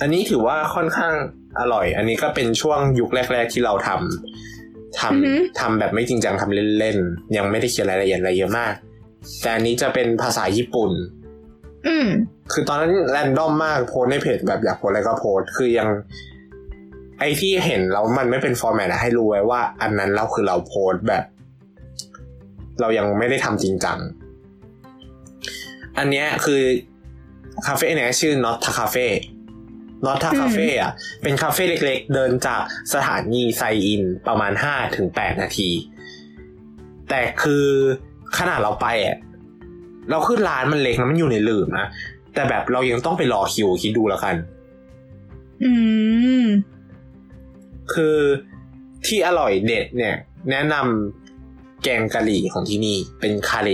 [0.00, 1.14] อันนี้ถือว่าค่อนข้าง
[1.60, 8.74] อร่อย อันนี้ก็เป็นช่วงยุคแรก ๆ ที่เราทำทอือหือำทำแบบไม่จริงจังทำเล่นๆ ยังไม่ได้เขียนรายละเอียดอะไรเยอะมาก
[9.40, 10.90] แต่อันนี้จะเป็นภาษาญี่ปุ่น
[11.86, 12.08] อืม
[12.52, 15.88] คือตอนนั้นแรนดอมมากโพสต์ในเพจแบบอยากโพสต์อะไรก็โพสต์คือยัง
[17.18, 21.24] ไอที่เห็นแล้วมันไม่เป็นฟอร์แมตอะให้รู้ไว้ว่า อันนั้นเราคือเราโพสต์แบบ
[22.80, 23.98] เรายังไม่ได้ทำจริงจัง
[25.98, 26.60] อันเนี้ยคือ
[27.66, 29.39] คาเฟ่เนี่ยชื่อ Not a Cafe Not
[30.08, 32.62] a อืม Cafe อะเป็นคาเฟ่เล็กๆ เดินจาก
[32.94, 35.70] สถานีไซอินประมาณห้าถึงแปดนาที
[37.08, 37.66] แต่คือ
[38.38, 39.16] ขนาดเราไปอะ
[40.10, 41.86] เราขึ้นร้านมันเล็กนะมันอยู่ในหลืมนะ
[42.34, 44.34] แต่แบบเรายังต้องไปรอคิวคิดดูแล้วกัน
[45.64, 45.72] อื
[46.42, 46.46] ม
[47.92, 48.18] คือ
[49.06, 50.14] ที่อร่อยเด็ดเนี่ย
[50.50, 53.70] แนะนำแกงกะหรี่ของที่นี่เป็นคาเล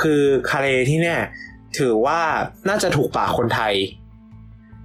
[0.00, 1.20] คือคาเลที่เนี่ย
[1.78, 2.20] ถือว่า
[2.68, 3.74] น่าจะถูกปากคนไทย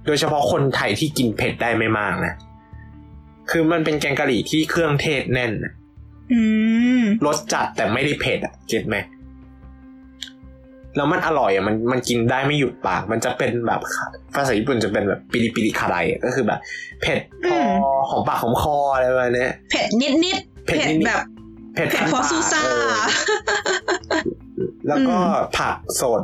[0.06, 2.34] โดยเฉพาะคนไทยที่กินเผ็ดได้ไม่มากนะ
[3.50, 5.72] คือมันเป็นแกงกะหรี่ที่เครื่องเทศแน่นน่ะ
[6.32, 6.40] อื
[7.02, 8.96] มรสจัดแต่ไม่ได้เผ็ดอะเก็ตไหม
[10.96, 13.80] แล้วมันอร่อยอะมันมันกินได้ไม่หยุดปาก มันจะเป็นแบบ
[14.34, 16.60] ภาษาญี่ปุ่นจะเป็นแบบปิริปิริคาไรอะก็คือแบบ
[17.00, 17.70] เผ็ดพออืม
[18.08, 21.22] หอมปากหอมคออะไรประมาณเนี้ยเผ็ดนิดนิดๆเผ็ดเผ็ดนิดๆแบบ
[21.74, 22.94] เผ็ดเผ็ดคันพอปากซูซ่าเออ
[24.88, 26.22] แล้วก็อืมผักสด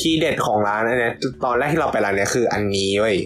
[0.08, 3.16] ี่เด็ดของร้านอันเนี้ยตอนแรกที่เราไปร้านเนี้ยคืออันนี้เว้ย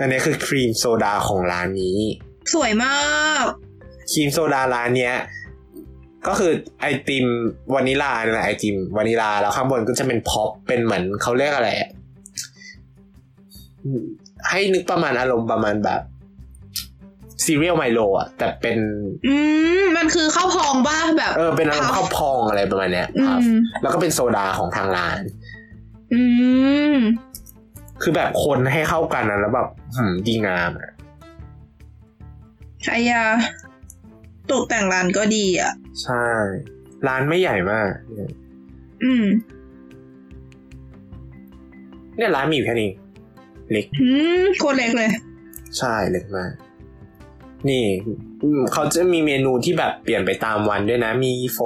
[0.00, 1.98] อันเนี้ยคือครีมโซดาของร้านนี้
[2.54, 2.96] สวยมา
[3.42, 3.44] ก
[4.12, 5.16] ครีมโซดาร้านเนี้ย
[6.28, 7.26] ก็คือไอติม
[7.74, 11.90] วานิลาเนี่ยแหละไอติมวานิลาแล้วข้างบนก็จะเป็นพ็อปเป็นเหมือนเขาเรียกอะไรอะ
[14.48, 16.00] ให้นึกประมาณอารมณ์ประมาณแบบ
[17.44, 18.78] ซีเรียลไมโลอะ แต่เป็น
[19.26, 19.34] อื
[19.80, 25.20] มมันคือข้าวพองบ้าแบบ เออเป็นอารมณ์พัฟข้าวพองอะไรประมาณเนี้ยอืครับมแล้วก็เป็นโซดาของทางร้าน
[26.12, 26.22] อื
[26.94, 26.96] ม
[28.02, 30.90] คือแบบคนให้เข้ากันนะแล้วแบบหืมดีงามอะ
[32.90, 33.22] ไอ้ยา
[34.50, 36.26] ตกแต่งร้านก็ดีอะใช่
[37.08, 37.90] ร้านไม่ใหญ่มาก
[39.04, 39.24] อืม
[42.16, 42.90] เนี่ยร้านมีอยู่แค่นี้
[43.70, 44.08] เล็ก อื
[44.42, 45.10] มโคตรเล็กเลย
[45.78, 46.52] ใช่เล็กมาก
[47.68, 47.84] นี่
[48.42, 51.58] อืมเขาจะมีเมนูที่แบบเปลี่ยนไปตามวันด้วยนะ มีโฟ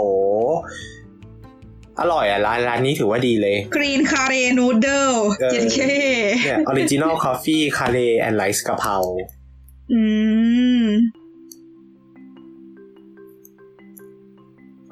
[2.01, 5.11] อร่อยอะร้านร้านนี้ถือว่าดีเลยกรีนคาเรนูเดิล
[5.41, 5.79] เออเจนเค
[6.45, 8.97] เนี่ยออริจินอลคอฟฟี่คาเลแอนด์ไรซ์กะเพรา
[9.93, 10.01] อื
[10.85, 10.87] ม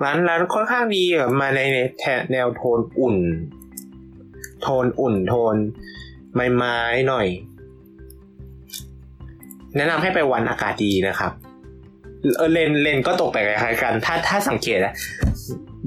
[0.05, 1.61] ร้านร้านค่อนข้างดีอะมาใน
[1.99, 3.17] แถแนวโทนอุ่น
[4.63, 5.57] โทนอุ่นโทน
[6.35, 6.77] ไม้ไม้
[7.09, 7.27] หน่อย
[9.77, 11.33] แนะนำให้ไปวันอากาศดีนะครับ
[12.37, 14.95] เออเลนเลนก็ตกแต่งคล้ายๆกัน ถ้าถ้าสังเกตนะ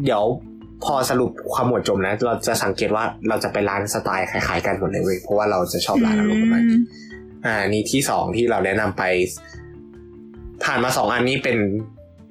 [0.03, 0.23] เดี๋ยว
[0.85, 6.79] พอสรุปความหมวดจมนะ เราจะสังเกตว่าเราจะไปร้านสไตล์คล้ายๆกันหมดเลยเว้ยเพราะว่าเราจะชอบร้านอารมณ์ประมาณนี้
[7.45, 9.03] อ่า นี่ที่สองที่เราแนะนำไป
[10.63, 11.57] ผ่านมาสองอันนี้เป็น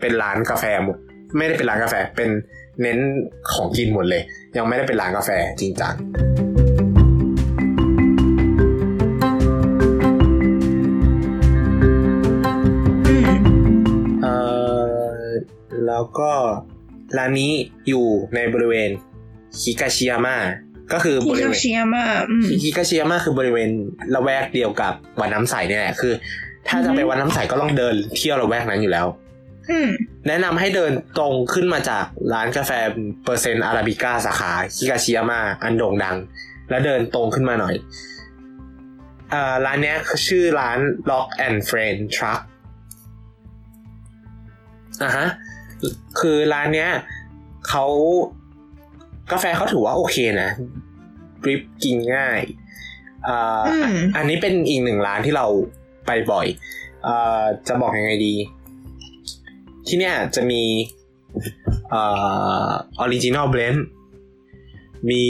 [0.00, 0.96] เป็นร้านกาแฟหมด
[1.36, 2.30] ไม่ได้เป็นร้านกาแฟเป็น
[2.82, 2.98] เน้น
[3.52, 4.22] ของกินหมดเลย
[4.56, 5.94] ยังไม่ได้เป็นร้านกาแฟจริงจัง
[17.18, 17.52] ร้านนี้
[17.88, 18.90] อยู่ในบริเวณ
[19.62, 20.36] ฮิกาชิยาม่า
[20.92, 23.70] ก็คือบฮิริคาเวณชิยาม่าอืมฮิกาชิยาม่าคือบริเวณ
[24.14, 26.12] ละแวกเดียวกับวัดน้ำใสเนี่ยแหละคือ
[26.68, 29.06] ถ้าจะไปอือฮึวัดน้ำใสก็ต้องเดินเที่ยวละแวกนั้นอยู่แล้ว
[29.70, 29.88] อืม
[30.28, 32.70] แนะนำให้เดินตรงขึ้นมาจากร้านกาแฟ
[33.24, 36.16] เปอร์เซ็นต์อาราบิก้าสาขาฮิกาชิยาม่าอันโด่งดัง
[36.70, 37.74] แล้วเดินตรงขึ้นมาหน่อย
[39.32, 39.96] อ่าร้านเนี้ย
[40.26, 40.78] ชื่อร้าน
[41.10, 42.40] Lock and Friend Truck
[45.02, 45.26] อะฮะ
[46.20, 46.90] คือร้านเนี้ย
[47.68, 47.84] เขา
[49.32, 50.50] กาแฟเขาถือว่าโอเคนะ
[51.42, 52.40] drip กินง่าย
[53.28, 55.46] อ่าอืมอันนี้เป็นอีกหนึ่งร้านที่เรา
[56.06, 56.46] ไปบ่อย
[57.06, 58.34] อ่าจะบอกยังไงดี
[59.86, 60.62] ที่เนี่ยจะมี
[61.92, 63.76] original blend
[65.10, 65.24] มี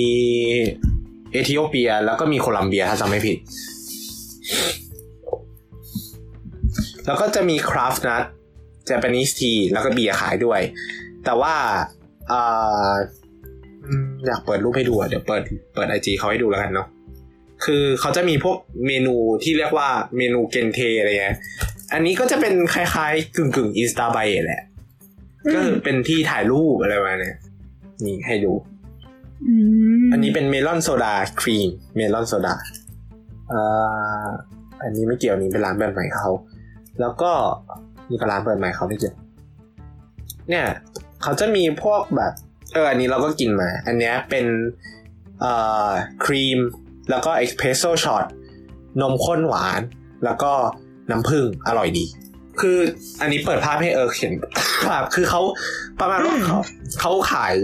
[1.32, 3.36] เอธิโอเปีย แล้วก็มีโคลัมเบียถ้าจำไม่ผิด
[7.06, 8.24] แล้วก็จะมี craft นัท
[8.90, 10.60] Japanese tea แล้วก็เบียร์ขายด้วย
[11.24, 11.54] แต่ว่า
[12.30, 12.92] อ่า
[13.86, 15.42] อืมอยากเปิดรูปให้ดูอะเดี๋ยวเปิด
[15.74, 16.88] เปิดไอจีเขาให้ดูแล้วกันเนาะ
[17.64, 21.38] คือเขาจะมีพวกเมนูที่เรียกว่าเมนู 限定 อะไรเงี้ย
[21.92, 24.62] อันนี้ก็จะเป็นคล้ายๆ กึ่งกึ่ง インスタ映え แหละ
[25.54, 27.36] ก็คือเป็นที่ถ่ายรูปอะไรประมาณเนี้ย
[28.04, 28.52] นี่ให้ดู
[29.46, 29.54] อื
[30.02, 32.54] มอันนี้เป็นเมลอนโซดาครีมเมลอนโซดา
[33.52, 34.26] อ่า
[34.82, 36.28] อันนี้ไม่เกี่ยวนี้เป็นร้านเปิดใหม่เขา
[37.00, 37.32] แล้วก็
[38.10, 39.14] นี่ก็ร้านเปิดใหม่เขาไม่เกี่ยว
[40.48, 40.66] เนี่ย
[41.22, 42.32] เขาจะมีพวกแบบ
[42.72, 44.46] เอออันนี้เราก็กินมา อันเนี้ยเป็น
[45.40, 45.52] เอ่
[45.86, 45.88] อ
[46.24, 46.58] ครีม
[47.10, 48.24] แล้วก็ espresso shot
[49.00, 49.80] นมข้นหวาน
[50.24, 50.52] แล้วก็
[51.10, 52.04] น้ำผึ้งอร่อยดี
[52.60, 52.78] คือ
[53.20, 54.32] อันนี้เปิดภาพให้เออเห็น
[54.86, 55.40] ภาพคือเขา
[56.00, 56.58] ประมาณว่าเขา
[57.00, 57.54] เขาขาย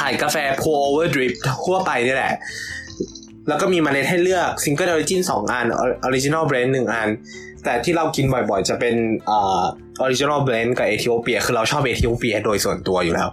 [0.00, 1.32] ขายกาแฟ pour over drip
[1.66, 2.34] ทั่วไปนี่แหละ
[3.48, 5.66] แล้วก็มีเมล็ดให้เลือก single origin สองอัน
[6.06, 7.08] original blend หนึ่งอัน
[7.64, 8.94] แต่ที่เรากินบ่อยๆ จะเป็น
[9.26, 9.62] เอ่อ
[10.04, 13.28] original blend กับเอธิโอเปีย คือเราชอบเอธิโอเปียโดยส่วนตัวอยู่แล้ว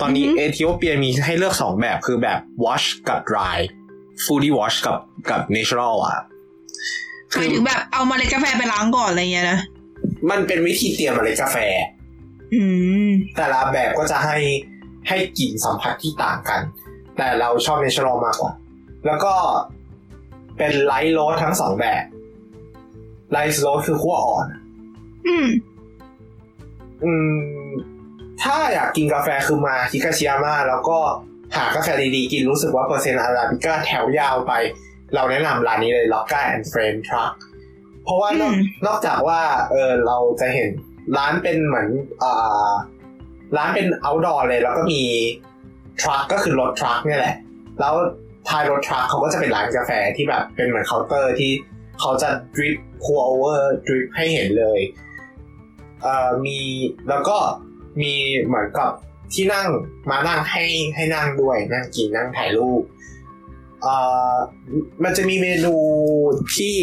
[0.00, 3.58] ตอนนี้อือฮึเอธิโอเปียมีให้เลือกสองแบบคือแบบ wash กับ dry
[4.24, 4.98] fully wash กับ
[5.30, 6.22] กับ natural อะ
[7.32, 9.58] หมายถึงแบบเอาเมาเล็ดกาแฟไปล้างก่อนอะไรเงี้ยนะ
[10.30, 11.56] มันเป็นวิธีเตรียมเมล็ดกาแฟ
[12.54, 12.62] อื
[13.08, 14.36] ม แต่ละแบบก็จะให้
[15.08, 16.60] ให้กลิ่นสัมผัสที่ต่างกัน
[17.16, 18.52] แต่เราชอบ natural มากกว่า
[19.06, 19.34] แล้วก็
[20.58, 22.02] เป็น light roast ทั้งสองแบบ
[23.32, 24.46] light roast คือคั่วอ่อน
[25.26, 25.48] อืม
[27.04, 27.12] อื
[27.66, 27.70] ม
[28.42, 30.98] ถ้าอยากกินกาแฟคือมาฮิกาชิยาม่าแล้วก็
[31.56, 34.52] หากาแฟดีๆ กินรู้สึกว่าเปอร์เซ็นต์อาราบิก้าแถวยาวไป
[35.14, 37.32] เราแนะนำร้านนี้เลยล็อกก้าแอนด์เฟรนทรัค
[38.04, 39.40] เพราะว่านอกอืมนอกจากว่า
[39.70, 40.70] เออเราจะเห็น
[41.18, 41.88] ร้านเป็นเหมือน
[42.22, 42.72] อ่า
[43.56, 45.02] ร้านเป็น outdoor เลย แล้วก็มี
[46.02, 47.36] truck ก็คือรถ truck เนี่ยแหละ
[47.80, 47.94] แล้ว
[48.48, 51.50] ท้ายรถ truck เขาก็จะเป็นร้านกาแฟที่แบบเป็นเหมือนเคาน์เตอร์ที่
[52.00, 54.80] เขาจะดริป pour over ดริปให้เห็นเลย
[56.02, 56.58] เอ่อมี
[57.08, 57.38] แล้วก็
[58.00, 58.12] มี
[58.44, 58.92] เหมือนกับ
[59.32, 59.68] ที่นั่ง
[60.10, 62.82] มานั่งให้ให้นั่งด้วยนั่งกินนั่งถ่ายรูป
[63.82, 63.94] เอ่
[64.32, 64.34] อ
[65.04, 65.76] มันจะมีเมนู
[66.56, 66.76] ที่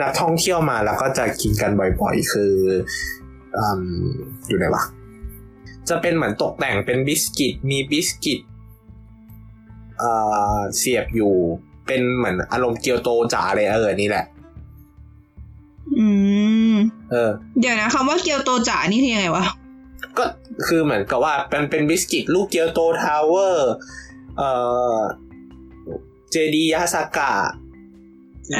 [0.00, 1.70] นักท่องเที่ยวมาแล้วก็จะกินกัน
[2.00, 2.54] บ่อยๆ คือ
[3.56, 3.84] อืม
[4.48, 4.84] อยู่ไหนวะ
[5.88, 8.40] จะเป็นเหมือนตกแต่งเป็นบิสกิตมีบิสกิต
[9.98, 10.12] เอ่
[10.56, 11.34] อเสียบอยู่
[11.86, 14.24] เป็นเหมือนอารมณ์เกียวโตจ๋าเลยเออนี่แหละ
[15.98, 16.06] อื
[16.72, 16.74] ม
[17.10, 19.44] เออ เดี๋ยวนะคำว่าเกียวโตจ๋านี่คือยังไงวะ
[20.18, 20.24] ก็
[20.66, 23.70] คือเหมือนกับว่าเป็นเป็นบิสกิตรูปเกียวโตทาวเวอร์
[24.38, 24.50] เอ่
[24.96, 24.98] อ
[26.30, 27.32] เจดียาสากะ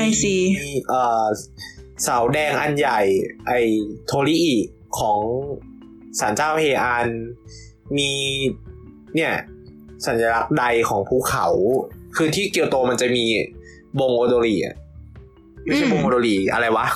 [0.07, 1.27] I see มีเอ่อ
[2.03, 3.01] เสาแดงอันใหญ่
[3.47, 3.53] ไอ
[4.07, 4.57] โทริอิ
[4.99, 5.21] ของ
[6.21, 7.09] ศาลเจ้าเฮอัน
[7.97, 8.11] มี
[9.15, 9.33] เนี่ย
[10.07, 11.47] สัญลักษณ์ใดของภูเขา
[12.17, 13.25] คือที่เกียวโตมันจะมี
[14.01, 14.75] บงโอโดริอะ
[15.65, 16.87] ไม่ใช่อืมบงโอโดริอะไรวะ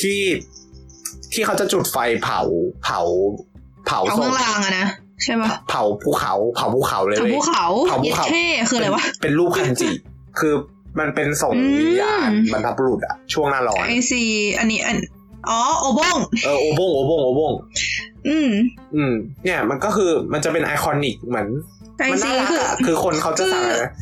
[0.00, 0.20] ที่
[1.32, 2.40] ที่เขาจะจุดไฟเผา
[2.84, 3.00] เผา
[3.86, 4.86] เผาเอาศเครื่พองรางอะนะ
[5.24, 9.90] ใช่ปะเผาภูเขา เผาภูเขาเลยเอาว้ยภูเขาเผาภูเย็ดเขาเท่คืออะไรวะเป็นเป็นรูปคันจิ
[10.40, 10.54] คือ
[10.98, 14.22] มันเป็นส่งอืมวิญญาณบรรพบุรุษอะช่วงหน้าร้อนไอซี
[14.58, 14.96] อันนี้อัน
[15.48, 17.52] อ๋อโอบงเออโอบงโอบงโอบง
[18.28, 18.50] อืม
[18.94, 19.12] อืม
[19.44, 21.48] เนี่ย มันก็คือมันจะเป็นไอคอนิกเหมือน
[21.98, 23.92] ไอมันซีน่ารักคืออะคือคนเขาจะสั่งอะไรนะ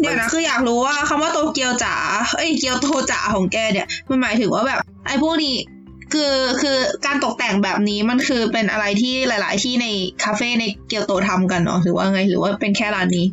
[0.00, 1.94] เดี๋ยวนะคืออยากรู้ว่าคำว่าโตเกียวจ๋า
[2.36, 5.56] เอ้ยเกียวโตจ๋าของแกเนี่ย มันหมายถึงว่าแบบ ไอ้พวกนี้
[6.12, 9.86] คือคือการตกแต่งแบบนี้มันคือเป็นอะไรที่หลาย ๆ ที่ใน
[10.24, 13.26] คาเฟ่ในเกียวโตทำกันเนาะหรือว่าไงหรือว่าเป็นแค่ร้านนี้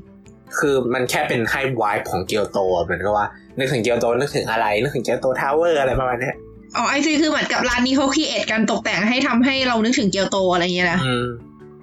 [0.58, 6.36] คือมันแค่เป็นให้วายของเกียวโตอะเหมือนกับว่านึกถึงเกียวโตนึกถึงอะไรนึกถึงเกียวโตทาวเวอร์อะไรประมาณเนี้ย
[6.76, 11.26] อ๋อ I see คือเหมือนกับร้านนี้เขา create การตกแต่งให้ทำให้เรานึกถึงเกียวโตอะไรอย่างเงี้ยนะอืม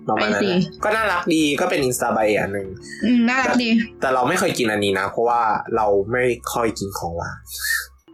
[0.09, 2.69] ประมาณนั้นแหละ I see ก็น่ารักดีก็เป็น インスタ映え อันหนึ่ง
[3.05, 3.69] อืมน่ารักดี
[4.01, 5.43] แต่เราไม่เคยกินอันนี้นะ เพราะว่า
[5.77, 7.37] เราไม่ค่อยกินของหวาน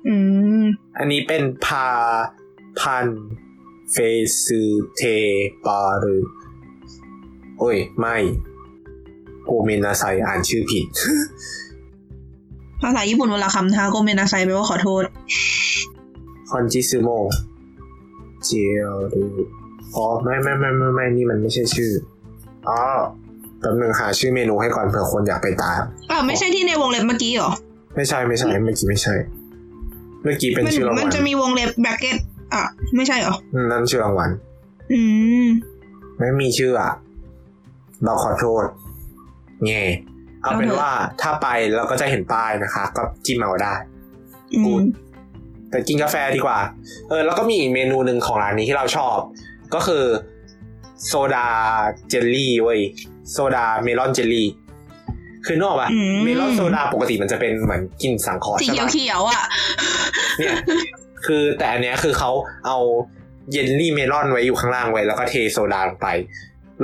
[0.09, 0.14] อื
[0.62, 0.64] ม
[0.98, 1.88] อันนี้เป็นพา
[2.80, 3.07] พัน
[3.92, 3.96] เฟ
[4.44, 4.62] ซู
[4.96, 5.02] เท
[5.66, 6.18] ปารุ
[7.59, 8.16] โอ้ย ไม่
[9.44, 10.87] โกเมนาไซอ่านชื่อผิด
[12.83, 15.02] ภาษาญี่ปุ่นเวลาคำท้าโกเมนาไซแปลว่าขอโทษ
[16.50, 17.09] คอนจิซึโม
[18.44, 18.50] เจ
[18.88, 19.22] ลดู
[19.94, 21.90] อ๋อไม่ไม่ไม่ไม่ไม่นี่มันไม่ใช่ชื่อ
[22.68, 22.78] อ๋อ
[23.61, 27.50] แป๊บนึงหาชื่อเมนูให้ก่อนเผื่อคนอยากไปตามอ่าไม่ใช่ที่ในวงเล็บเมื่อกี้เหรอ
[27.96, 29.14] ไม่ใช่ไม่ใช่เมื่อกี้ไม่ใช่
[30.22, 32.16] เมื่อกี้เป็นมันชื่อรางมันวัลจะมีวงเล็บแบกเก็ต
[32.54, 32.64] อะ
[32.96, 34.30] ไม่ใช่เหรออืมนั่นชื่อรางวัล
[34.92, 35.00] อื
[35.44, 35.46] ม
[36.18, 36.92] ไม่มีชื่ออะ
[38.04, 38.64] เราขอโทษ
[39.66, 39.83] แง่
[40.42, 43.74] เอาเป็นเอาเถอะว่าถ้าไปเราก็จะเห็นป้ายนะคะ ก็จิ้มเอาได้
[44.52, 44.83] อืกูมด
[45.70, 46.59] แต่กินกาแฟดีกว่า
[47.09, 49.16] เออ แล้วก็มีอีกเมนูหนึ่งของร้านนี้ที่เราชอบ
[49.74, 50.04] ก็คือ
[51.06, 51.48] โซดา
[52.08, 52.80] เจลลี่เว้ย
[53.32, 54.48] โซดาเมลอนเจลลี่
[55.46, 59.44] คือนึกออกปะอืมเมลอนโซดาปกติมันจะเป็นเหมือนกลิ่นสังเคราะห์สีใช่เขียวปะเขียวๆอะ
[60.38, 60.56] เนี่ย
[61.26, 62.30] คือแต่อันเนี้ยคือเขา
[62.66, 62.78] เอา
[63.52, 66.08] เยลลี่เมลอนไว้อยู่ข้างล่างไว้แล้วก็เทโซดาลงไป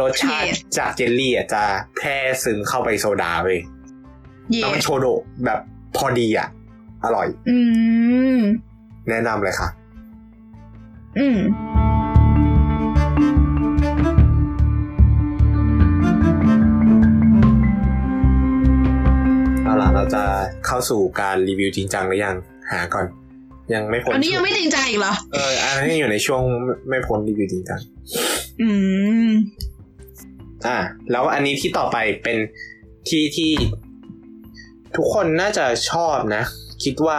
[0.01, 1.63] รสชาติเท่จากเจลลี่อะจะ
[1.97, 3.59] แพร่ซึมเข้าไปโซดาเว้ย
[4.51, 5.61] เย่แล้วมัน ちょうど แบบ
[5.97, 6.49] พอดีอะ
[7.05, 7.57] อร่อย อื
[8.39, 8.41] ม
[9.11, 9.69] แนะนำเลยค่ะ
[11.19, 11.39] อืม
[20.15, 20.23] จะ
[20.67, 22.37] เข้าสู่การรีวิวจริงจังหรือยัง
[22.73, 23.07] หาก่อน
[23.75, 27.81] ยังไม่พ้นอันนี้ยังไม่จริงใจอีกเหรอเอออันนี้อยู่ในช่วงไม่ไม่พ้นรีวิวจริงจัง
[28.63, 28.71] อื
[29.29, 29.31] ม
[30.67, 30.79] อ่า
[31.11, 32.39] แล้วอันนี้ที่ต่อไปเป็น
[33.09, 33.53] ที่ที่
[34.97, 36.45] ทุกคนน่าจะชอบนะ
[36.85, 37.19] คิดว่า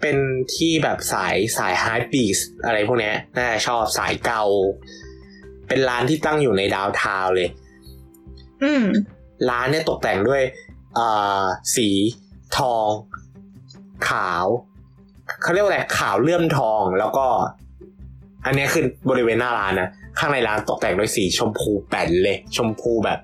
[0.00, 0.16] เป็น
[0.56, 4.44] ที่แบบสายสายฮาร์ดบีสอะไรพวกเนี้ยน่าจะชอบสายเก่า
[5.68, 7.48] เป็นร้านที่ตั้งอยู่ในดาวน์ทาวน์เลย
[8.62, 8.84] อืม
[9.50, 10.63] ร้านเนี่ยตกแต่งด้วยอ่า
[11.76, 11.88] สี
[12.58, 12.88] ทอง
[14.08, 14.46] ขาว
[15.42, 17.26] เขาเรียกว่าอะไรขาวเลื่อมทองแล้วก็
[18.46, 23.18] อันเนี้ยคือบริเวณหน้าร้านนะข้างในร้านตกแต่งด้วยสีชมพูแป่นเลย ชมพูแบบ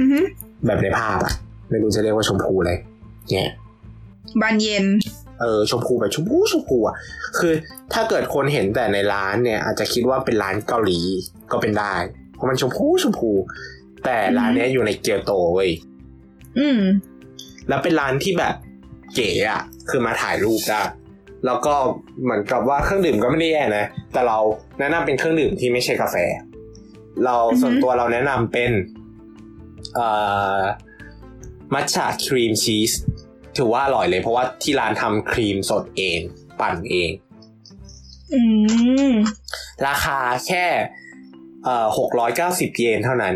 [0.00, 0.24] อือหือ
[0.66, 1.34] แบบในภาพอะ
[1.70, 2.78] ไม่รู้จะเรียกว่าชมพูเลย
[3.30, 3.50] เนี่ย
[4.40, 4.86] บานเย็น
[5.40, 6.96] เออชมพูแบบชมพูชมพูอะ
[7.38, 7.52] คือ
[7.92, 11.00] ถ้าเกิดคนเห็นแต่ในร้านเนี่ย อาจจะคิดว่าเป็นร้านเกาหลี
[11.52, 11.94] ก็เป็นได้
[12.34, 13.30] เพราะมันชมพูชมพู
[14.04, 15.70] แต่ร้านเนี้ยอยู่ในเกียวโตเว้ย
[16.58, 16.80] อืม
[17.68, 18.54] แล้วเป็นร้านที่แบบ
[19.14, 20.82] เก๋อะคือมาถ่ายรูปได้
[21.46, 21.74] แล้วก็
[22.22, 24.38] เหมือนกับว่าเครื่องดื่มก็ไม่ได้แย่นะ แต่เรา
[24.78, 26.16] แนะนำเป็นเครื่องดื่มที่ไม่ใช่กาแฟ
[27.24, 28.72] เราอือฮึส่วนตัวเราแนะนำเป็น
[29.94, 30.08] เอ่
[30.58, 30.60] อ
[31.74, 32.92] มัทฉะครีมชีส
[33.56, 36.18] ถือว่าอร่อยเลย เพราะว่าที่ร้านทำครีมสดเอง
[36.60, 37.10] ปั่นเอง
[38.34, 38.40] อื
[39.10, 39.12] ม
[39.86, 40.64] ราคาแค่
[41.64, 43.34] เอ่อหกร้อยเก้าสิบเยนเท่านั้น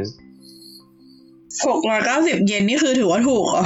[1.67, 3.65] หกร้อยเก้าสิบเยนนี่คือถือว่าถูกเหรอ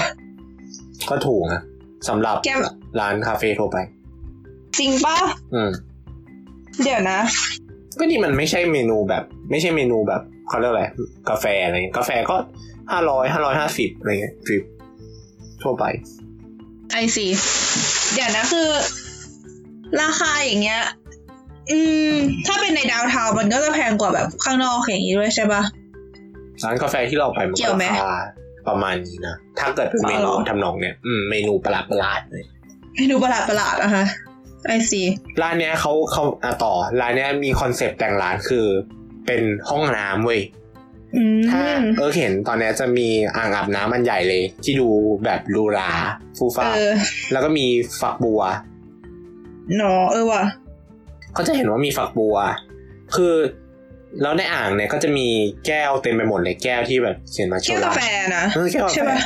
[1.11, 1.63] ก็ถูกนะ
[2.09, 2.51] สำหรับแก
[3.01, 3.77] ร้านคาเฟ่ทั่วไป
[4.79, 5.17] จริงปะ
[5.55, 5.71] อืม
[6.83, 7.19] เดี๋ยวนะ
[7.99, 10.85] ก็นี่มันไม่ใช่เมนูแบบ ไม่ใช่เมนูแบบเขาเรียกอะไร
[11.31, 12.37] กาแฟอะไรเงี้ยกาแฟก็
[12.91, 14.63] ห้าร้อยห้าร้อยห้าสิบอะไรเงี้ยดริป
[15.63, 15.85] ทั่วไป
[16.93, 17.27] ไอซี
[18.13, 18.69] เดี๋ยวนะคือ
[20.03, 20.81] ราคาอย่างเงี้ย
[21.71, 21.79] อื
[22.09, 22.13] ม
[22.47, 25.63] ถ้าเป็นในดาวน์ทาวน์มันก็จะแพงกว่าแบบข้างนอกอย่างนี้ด้วยใช่ปะ
[26.65, 28.15] ร้านกาแฟที่เราไปมันเกี่ก็ยวไหมราคา
[28.69, 32.45] ประมาณนี้นะ ถ้าเกิดเป็นเมอ๋อเหรนูอทำนองเนี้ยอืมเมนูประหลาดประหลาดๆเลย
[32.97, 34.05] เมนูประหลาดประหลาดๆอะคะ
[34.67, 35.03] ไอซี
[35.43, 38.67] ร้านเนี้ยเขาเขาอะต่อร้านเนี้ยมีคอนเซปต์แต่งร้านคือ
[39.27, 40.41] เป็นห้องน้ำเว้ย
[41.17, 41.63] อืมถ้า
[41.99, 44.89] เออเห็นตอนเนี้ยจะมีอ่างอาบน้ำมันใหญ่เลย ที่ดู
[45.25, 45.91] แบบหรูหรา
[46.39, 46.93] ฟูฟ้าเออ
[47.33, 47.67] แล้วก็มี
[48.01, 48.43] ฝักบัว
[49.77, 50.45] หนอเออว่ะ
[51.37, 52.37] ก็จะเห็นว่ามีฝักบัว
[53.15, 53.35] คือ
[54.21, 55.27] แล้วในอ่างเนี่ยก็จะมี
[55.67, 58.03] แก้วเต็มไปหมดเลยแก้วที่แบบเขียนมาโชแก้วว์การ้านแฟ
[58.37, 59.21] นะเออแก้วกาใช่แฟปะ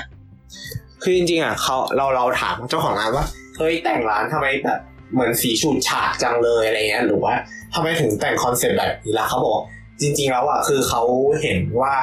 [1.02, 4.80] คือจริงๆอะเขาเราเราถามเจ้าของร้านว่าเฮ้ยแต่งร้านทำไมแบบ
[5.12, 7.34] เหมือนสีฉูดฉาดจังเลยอะไรเงี้ยหรือว่า
[7.74, 9.58] ทำไมถึงแต่งคอนเซ็ปต์แบบนี้ล่ะเขาบอก
[10.00, 11.02] จริง ๆ แล้วอะคือเขา
[11.42, 11.94] เห็นว่า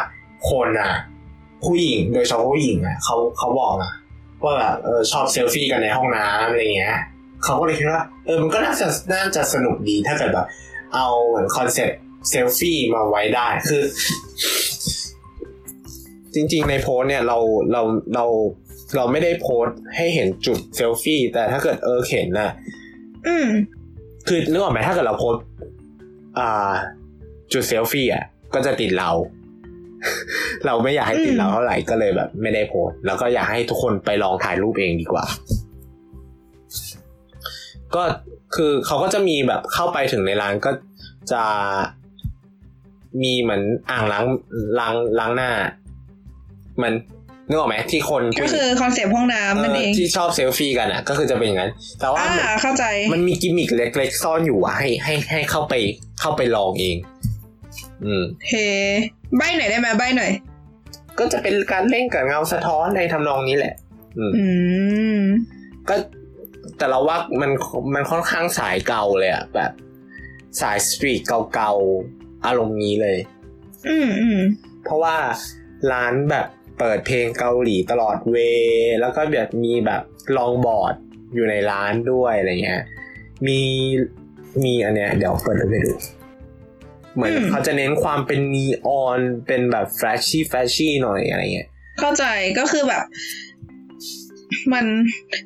[0.49, 0.91] คนอะ
[1.65, 3.93] ผู้หญิงโดยเฉพาะผู้หญิงอะเขาเขาบอกอะ
[4.43, 6.95] ว่าแบบเออชอบเซลฟี่กันในห้องน้ำอะไรเงี้ย
[7.43, 10.47] เขาก็เลยคิดว่าเออมันก็น่าจะน่าจะสนุกดีถ้าเกิดแบบ
[10.93, 11.97] เอาเหมือนคอนเซ็ปต์
[12.29, 13.83] เซลฟี่มาไว้ได้คือ
[16.33, 17.37] จริง ๆ ในโพสต์เนี่ยเรา
[17.71, 17.81] เรา
[18.15, 18.25] เรา
[18.95, 22.51] เราไม่ได้โพสต์ให้เห็นจุดเซลฟี่ แต่ถ้าเกิดเออเห็นน่ะ
[23.27, 23.47] อืม
[24.27, 25.43] คือนึกออกไหมถ้าเกิดเราโพสต์
[26.39, 26.71] อ่า
[27.53, 29.11] จุดเซลฟี่อะ ก็จะติดเรา
[30.65, 35.25] เราไม่อยากให้ติดเราเท่าไหร่ก็เลยแบบ ไม่ได้โพสต์แล้วก็อยากให้ทุกคนไปลองถ่ายรูปเองดีกว่า
[37.95, 38.03] ก็
[38.55, 40.71] คือเขาก็จะมีแบบเข้าไปถึงในร้านก็
[41.31, 41.43] จะ
[43.21, 44.25] มีเหมือนอ่างล้าง
[44.79, 45.51] ล้างล้างหน้า
[46.81, 46.93] มัน
[47.49, 55.73] นึกออกไหมที่คนก็คือคอนเซปต์ห้องน้ำนั่นเองที่ชอบเซลฟี่กันอะ ก็คือจะเป็นอย่างนั้น แต่ว่าอ่ามันเข้าใจมันมีกิมมิคเล็กๆซ่อนอยู่อะให้ให้ให้เข้าไป
[56.19, 56.97] เข้าไปลองเอง
[58.05, 58.53] อืมเฮ
[59.37, 60.31] ใบหน่อยได้ไหมใบหน่อย
[61.19, 63.73] ก็จะเป็นการเล่นกับเงาสะท้อนในทำนองนี้แหละ
[64.17, 64.45] อืมอื
[65.21, 65.23] ม
[65.89, 65.95] ก็
[66.77, 67.51] แต่เราว่ามัน
[67.95, 69.71] มันค่อนข้างสายเกาเลยอะแบบ
[70.61, 71.21] สาย street
[71.53, 73.17] เกาๆ อารมณ์นี้เลย
[73.87, 74.39] อืมอืม
[74.83, 75.15] เพราะว่า
[75.91, 76.47] ร้านแบบ
[76.79, 80.01] เปิดเพลงเกาหลีตลอดเลยแล้วก็แบบมีแบบ
[80.37, 80.95] longboard
[81.33, 82.81] อยู่ในร้านด้วยอะไรเงี้ย
[83.47, 83.59] มี
[84.63, 85.93] มีอันเนี้ยเดี๋ยวเปิดให้ดู
[87.15, 92.25] เหมือนอืมเขาจะเน้นความเป็นนีออนเป็นแบบแฟชชี่แฟชชี่หน่อยอะไรเงี้ย เข้าใจ
[92.59, 93.03] ก็คือแบบ
[94.73, 94.85] มัน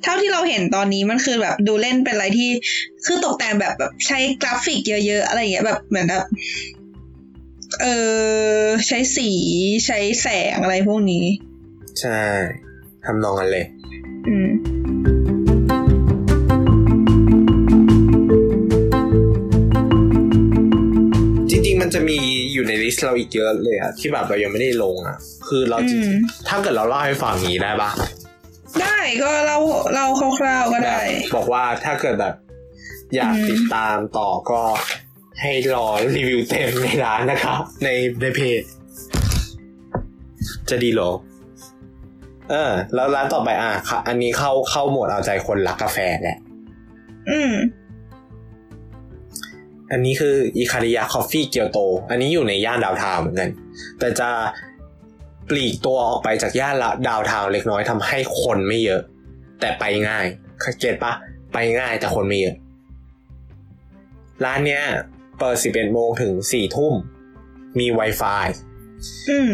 [0.03, 2.49] เท่าที่เราเห็นตอนนี้มันคือแบบดูเล่นเป็นอะไรที่
[3.05, 6.25] คือตกแต่งแบบแบบใช้กราฟิกเยอะๆอะไรอย่างเงี้ยแบบเหมือนแบบ
[7.81, 7.85] เอ
[8.61, 9.29] อใช้สี
[9.85, 11.25] ใช้แสงอะไรพวกนี้
[12.01, 12.19] ใช่
[13.05, 13.65] ทำนองกันเลย
[14.27, 14.49] อืม
[21.49, 22.17] จริงๆมันจะมี
[22.53, 26.13] อยู่ในลิสต์เราอีกเยอะเลยอะที่แบบเรายังไม่ได้ลงอะคือเราจริงอืม
[26.47, 27.91] ถ้าเกิดเราเล่าให้ฟังอย่างนี้ได้ปะ
[28.81, 29.57] ได้ก็เรา
[29.95, 30.05] เรา
[30.39, 32.33] คร่าวๆก็แบได้บบอกว่าถ้าเกิดแบบ
[33.15, 34.61] อยากอืมติดตามต่อก็
[35.41, 35.85] ให้รอ
[36.15, 37.89] รีวิวเต็มในร้านนะครับ ใน
[38.21, 38.61] ในเพจ
[40.69, 41.11] จะดีเหรอ
[42.49, 46.37] เออ แล้วร้านต่อไปอะค่ะอันนี้เข้าเข้าโหมดเอาใจคนรักกาแฟแหละ
[47.29, 47.53] อืม
[49.91, 53.49] อันนี้คือ Ikariya Coffee Kyoto อันนี้อยู่ในย่าน downtown เหมือนกัน
[53.99, 54.29] แต่จะ
[55.49, 59.01] ปลีกตัวออกไปจากย่านละ downtown เล็กน้อยทำให้คนไม่เยอะ
[59.59, 60.25] แต่ไปง่าย
[60.79, 61.13] get ปะ
[61.53, 62.55] ไปง่ายแต่คนไม่เยอะ
[64.45, 64.83] ร้านเนี้ย
[65.39, 66.93] เปิด11โมงถึง4ทุ่ม
[67.79, 68.45] มี Wi-Fi
[69.29, 69.51] อืม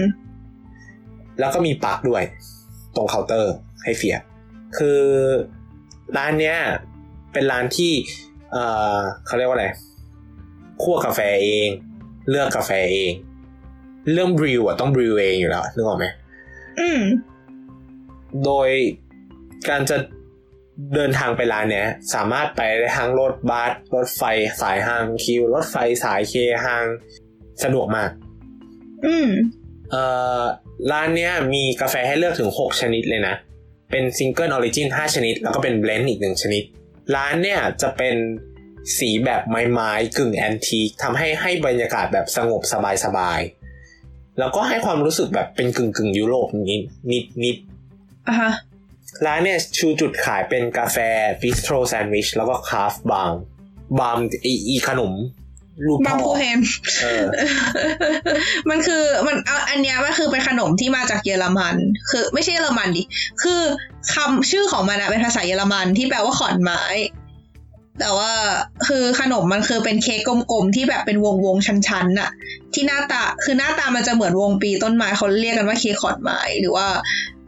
[1.39, 2.23] แล้วก็มีปลั๊กด้วย
[2.95, 3.53] ตรงเคาน์เตอร์
[3.83, 4.17] ให้เฟีย
[4.77, 5.01] คือ
[6.17, 6.57] ร้านเนี้ย
[7.33, 7.93] เป็นร้านที่
[8.51, 8.63] เอ่
[8.95, 9.67] อเขาเรียกว่าอะไร
[10.81, 11.69] คั่วกาแฟเอง
[12.29, 13.11] เลือกกาแฟเอง
[14.11, 16.05] เรื่องบริวอะต้องบริวเองอยู่แล้วนึกออกไหม
[16.79, 17.01] อืม
[18.45, 18.69] โดย
[19.69, 19.97] การจะ
[20.95, 24.23] เดินทางไปร้านเนี้ย สามารถไปได้ทั้งรถบัสรถไฟ
[24.61, 26.33] สายฮางคิว รถไฟสายเค
[26.65, 26.85] ฮาง
[27.63, 28.09] สะดวกมาก
[29.05, 29.29] อืม
[29.91, 30.03] เอ่
[30.41, 30.43] อ
[30.91, 33.35] ร้านเนี้ยมีกาแฟให้เลือกถึง 6 ชนิดเลยนะ
[33.91, 36.63] เป็น single origin 5ชนิด แล้วก็เป็น blend อีกหนึ่งชนิด
[37.15, 38.15] ร้านเนี่ยจะเป็น
[38.97, 42.61] สีแบบไม้ๆกึ่ง antique ทำให้ให้บรรยากาศแบบสงบ
[43.05, 46.81] สบายๆแล้วก็ให้ความรู้สึกแบบเป็นกึ่งกึ่งๆยุโรปนิด
[47.11, 47.55] นิดนิด
[48.27, 48.51] อะฮะ
[49.25, 50.97] ร้านเนี่ยชูจุดขายเป็นกาแฟ
[51.41, 53.33] bistro แซนด์วิชแล้วก็คาฟบาร์ม
[53.99, 55.13] บาร์มอีอีขนม
[55.85, 56.59] รูปบางพ่คูอเฮน
[57.01, 57.25] เออ
[58.69, 61.75] มันคือมันเอาอันเนี้ยมันคือเป็นขนมที่มาจากเยอรมัน
[62.09, 63.03] คือ ไม่ใช่เยอรมันดิ
[63.43, 63.61] คือ
[64.13, 66.83] คำชื่อของมันอะเป็นภาษาเยอรมันที่แปลว่าขอนไม้
[67.99, 68.31] แต่ว่า
[68.87, 72.29] คือขนมมันคือเป็นเค้กกลมๆที่แบบเป็นวงวงๆชั้นๆน่ะ
[72.73, 76.87] ที่หน้าตาคือหน้าตามันจะเหมือนวงปีต้นไม้เขาเรียกกันว่าเค้กขอนไม้หรือว่า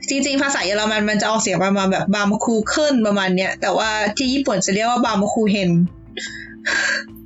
[0.10, 5.72] จริง ๆ ภาษาเยอรมันมันจะออกเสียงประมาณแบบบาร์มคูเคิลประมาณเนี้ยแต่ว่าที่ญี่ปุ่นจะเรียกว่าบาร์มคูเฮน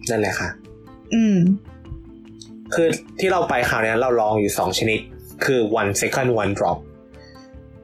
[0.09, 0.49] นั่นแหละค่ะ
[1.13, 1.37] อืม
[2.73, 2.87] คือ
[3.19, 4.99] ที่เราไปคราวเนี้ยเราลองอยู่สองชนิด
[5.45, 6.77] คือ one second one drop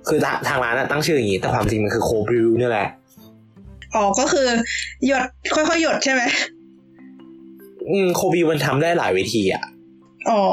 [0.07, 2.87] คือทาทางร้านอะตั้งชื่ออย่างนี้ แต่ความจริงมันคือโคบริวนี่แหละ
[3.95, 4.47] อ๋อ ก็คือ
[5.07, 5.23] หยด
[5.55, 6.21] ค่อยๆหยดใช่ไหม
[7.89, 9.63] อืม โคบริวมันทำได้หลายวิธีอะ
[10.29, 10.43] อ๋อ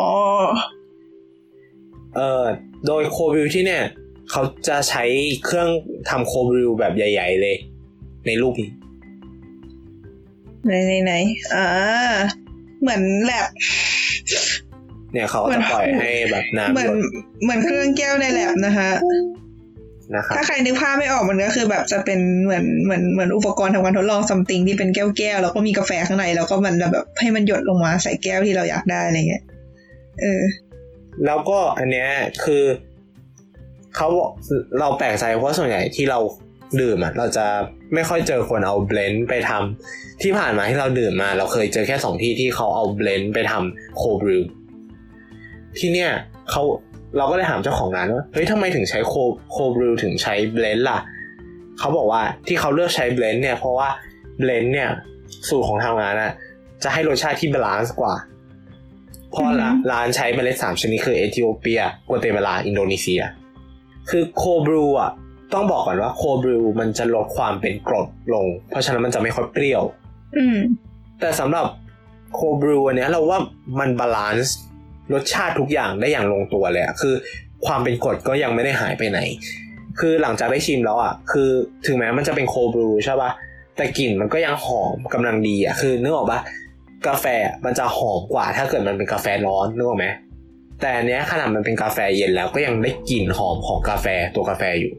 [2.17, 2.45] เออ
[2.87, 3.83] โดยโคบริวที่เนี่ย
[4.31, 5.05] เขาจะใช้
[5.45, 5.69] เครื่อง
[6.11, 7.57] ทำโคบริวแบบใหญ่ ๆ เลย
[8.27, 8.71] ในรูปนี้
[10.67, 11.13] ไหนไหนไหน
[11.55, 11.67] อ่า
[12.81, 13.47] เหมือนแลบ
[15.13, 16.97] เนี่ยเขาก็จะปล่อยให้แบบน้ำเหมืหอนยด
[17.43, 18.91] เหมือนเครื่องแก้วในแลบนะคะ
[20.17, 29.43] นะครับถ้าใครนึกภาพไม่ออกมันก็คือแบบจะเป็นเหมือนเหมือนเหมือนอุปกรณ์ทำการทดลองซัมติงที่เป็นแก้วแก้วๆแล้วก็มีกาแฟข้างในแล้วก็มันแบบให้มันหยดลงมาใส่แก้วที่เราอยากได้อะไรเงี้ย
[30.21, 30.43] เออ
[31.27, 32.09] แล้วก็อันเนี้ย
[32.45, 32.65] คือ
[33.97, 34.31] เขาบอก
[34.81, 36.19] เราแปลกใจเพราะส่วนใหญ่ที่เรา
[36.81, 37.47] ดื่มอะเราจะ
[37.95, 44.43] ไม่ค่อยเจอคนเอา blend ไปทำที่ผ่านมาที่เราดื่มมา เราเคยเจอแค่สองที่ที่เขาเอา blend ไปทำ cold brew
[45.79, 46.11] ที่เนี่ย
[46.51, 46.63] เขา
[47.17, 49.15] เราก็เลยถามเจ้าของร้านว่าเฮ้ยทำไมถึงใช้ cold
[49.51, 50.99] cold brew ถึงใช้ blend ล่ะ
[51.79, 53.89] เขาบอกว่าที่เขาเลือกใช้ blend เนี่ยเพราะว่า
[54.39, 54.91] blend เนี่ย
[55.49, 56.33] สูตรของทางร้านอะ
[56.85, 58.15] จะให้รสชาติที่ balance กว่า
[59.31, 63.23] เพราะอือฮึร้านร้านใช้เมล็ดสามชนิดคือเอธิโอเปียกัวเตมาลา อินโดนีเซีย
[64.13, 65.11] คือ cold brew อะ
[65.55, 69.83] ต้องบอกก่อนว่า cold brew มันจะลดความเป็นกรดลง เพราะฉะนั้นมันจะไม่ค่อยเปรี้ยว
[70.37, 70.59] อืม
[71.21, 71.67] แต่สำหรับ
[72.35, 73.39] cold brew อันเนี้ยเราว่า
[73.81, 74.57] มัน balance
[75.13, 77.15] รสชาติทุกอย่างได้อย่างลงตัวเลยอะคือ
[77.67, 79.19] ความเป็นกรดก็ยังไม่ได้หายไปไหน
[80.01, 81.51] คือหลังจากได้ชิมแล้วอะ คือ
[81.87, 83.31] ถึงแม้มันจะเป็นโคบรูใช่ป่ะ
[83.77, 86.41] แต่กลิ่นมันก็ยังหอมกำลังดีอะ คือนึกออกปะ
[87.07, 87.27] กาแฟ
[87.65, 90.07] มันจะหอมกว่าถ้าเกิดมันเป็นกาแฟร้อนนึกออกไหม
[90.83, 94.93] แต่อันเนี้ยขนาดมันเป็นกาแฟเย็นแล้วก็ยังได้กลิ่นหอมของกาแฟตัวกาแฟอยู่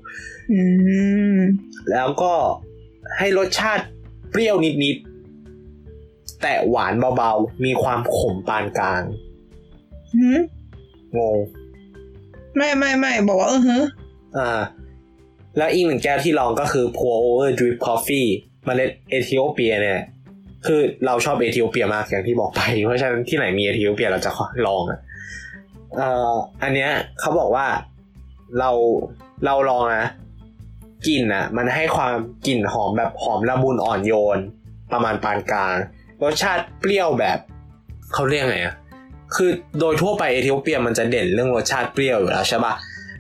[0.54, 0.62] อื
[1.36, 1.38] ม
[1.92, 2.34] แล้วก็
[3.18, 3.84] ให้รสชาติ
[4.32, 9.04] เปรี้ยวนิดๆ แต่หวานเบาๆ มีความขมปานกลาง
[10.14, 10.40] หืม
[11.18, 11.38] งง
[12.56, 13.86] ไม่ไม่ไม่บอกว่าเออฮะ
[14.38, 14.62] อ่า
[15.58, 18.30] แล้วอีกหนึ่งแก้วที่ลองก็คือ pour over drip coffee
[18.66, 20.02] เมล็ดเอธิโอเปียเนี่ย
[20.66, 24.32] คือเราชอบเอธิโอเปียมากอย่างที่บอกไป เพราะฉะนั้นที่ไหนมีเอธิโอเปียเราจะ
[24.68, 25.00] ลองอะ
[25.98, 26.34] เอ่อ
[26.64, 27.68] อันเนี้ยเขาบอกว่า
[28.60, 28.70] เรา
[29.46, 30.08] เราลองนะ
[31.08, 32.14] กลิ่นอะ มันให้ความ
[32.48, 34.40] กลิ่นหอมแบบหอมละมุนอ่อนโยน
[34.92, 35.76] ประมาณปานกลาง
[36.24, 37.38] รสชาติเปรี้ยวแบบ
[38.14, 38.76] เขาเรียกไงอะ
[39.36, 42.74] คือโดยทั่วไปเอธิโอเปียมันจะเด่นเรื่องรสชาติเปรี้ยวอยู่แล้วใช่ปะ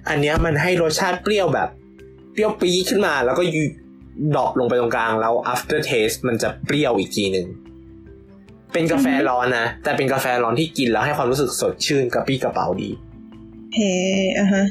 [0.10, 1.70] อันเนี้ยมันให้รสชาติเปรี้ยวแบบ
[2.32, 3.44] เปรี้ยวปี๊ดขึ้นมา แล้วก็
[4.36, 7.48] ดรอปลงไปตรงกลางแล้ว after taste มันจะเปรี้ยวอีกทีหนึ่ง
[8.74, 12.90] เป็นกาแฟร้อนนะ แต่เป็นกาแฟร้อนที่กินแล้วให้ความรู้สึกสดชื่นกระปี้กระเป๋าดี
[13.74, 13.92] เฮ้
[14.38, 14.66] อะฮะ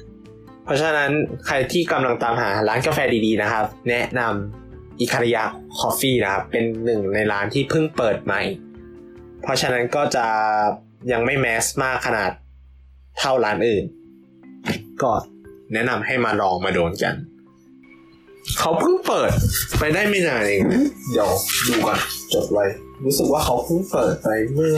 [0.64, 1.10] เพราะฉะนั้น
[1.46, 5.42] ใครที่กำลังตามหาร้านกาแฟดีๆนะครับ แนะนำอิคาริยา
[5.78, 8.42] คอฟฟี่นะครับ เป็นหนึ่งในร้านที่เพิ่งเปิดใหม่
[9.42, 10.26] เพราะฉะนั้นก็จะ
[11.12, 12.30] ยังไม่แมสมากขนาด
[13.18, 13.84] เท่าร้านอื่น
[15.02, 15.10] ก็
[15.72, 17.14] แนะนำให้มาลองมาโดนกัน
[18.58, 19.30] เขาเพิ่งเปิด
[19.78, 20.62] ไปได้ไม่นานเอง
[21.12, 21.30] เดี๋ยว
[21.68, 21.98] ดูกัน
[22.32, 22.64] จดไว้
[23.04, 24.68] รู้สึกว่าเขาเพิ่งเปิดไปเมื่อ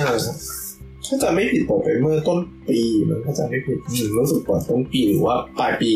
[1.06, 5.90] ถ้าจะไม่ผิดเปิดไปเมื่อต้นปีมันถ้าจะไม่ผิดอืมรู้สึกเปิดต้นปีหรือว่าปลายปี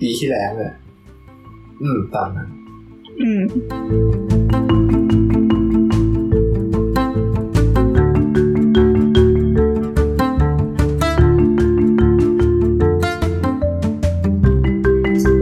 [0.00, 0.74] ปีที่แล้วเนี่ย
[1.82, 2.48] อืมตามนั้น
[3.20, 3.40] อืม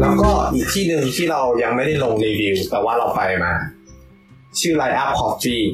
[0.00, 3.52] แล้วก็อีกที่หนึ่งที่เรายังไม่ได้ลงรีวิว แต่ว่าเราไปมา
[4.60, 5.64] ชื่อ Line Up Coffee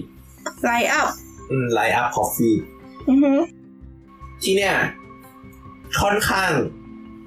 [0.64, 1.08] ไลน์อัพ
[1.50, 2.56] อืม Line Up Coffee
[3.08, 3.32] อือฮึ
[4.42, 4.74] ที่เนี่ย
[6.00, 6.50] ค่อนข้าง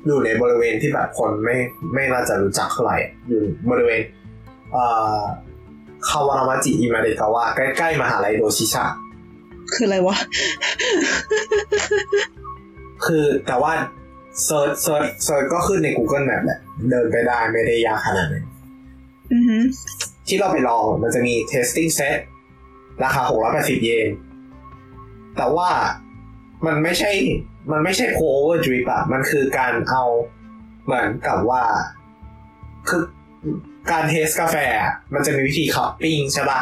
[0.06, 1.56] อยู่ในบริเวณที่แบบคนไม่
[1.94, 4.02] ไม่น่าจะรู้จักเท่าไหร่อะอยู่บริเวณ
[4.74, 4.86] เอ่
[5.20, 5.22] อ
[6.10, 8.86] คาวารามาจิอิมาเดกาวะใกล้ๆมหาลัยโดชิชะ
[9.74, 10.18] คืออะไรวะ
[13.06, 13.74] คือแต่ว่า
[14.46, 16.60] search search search ก็ขึ้นใน Google Map แหละ
[16.90, 18.46] เดินไปได้ไม่ได้ยากขนาดนั้น
[19.34, 19.58] อือฮึ
[20.28, 22.18] ที่เราไปลองมันจะมี tasting set
[23.04, 23.22] ราคา
[23.54, 24.10] 680 เยน
[25.38, 25.70] แต่ว่า
[26.66, 27.12] มันไม่ใช่
[27.72, 30.04] มันไม่ใช่ pour over drip อะมันคือการเอา
[30.86, 31.64] เหมือนกับว่า
[32.90, 33.02] คือ
[33.92, 36.62] การ taste กาแฟอะมันจะมีวิธี cupping ใช่ปะ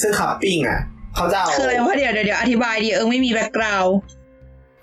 [0.00, 0.80] ซึ่ง cupping อะ
[1.16, 3.96] เขาจะเอาคืออะไรวะเดี๋ยวเดี๋ยวเดี๋ยวอธิบายดิเออไม่มี background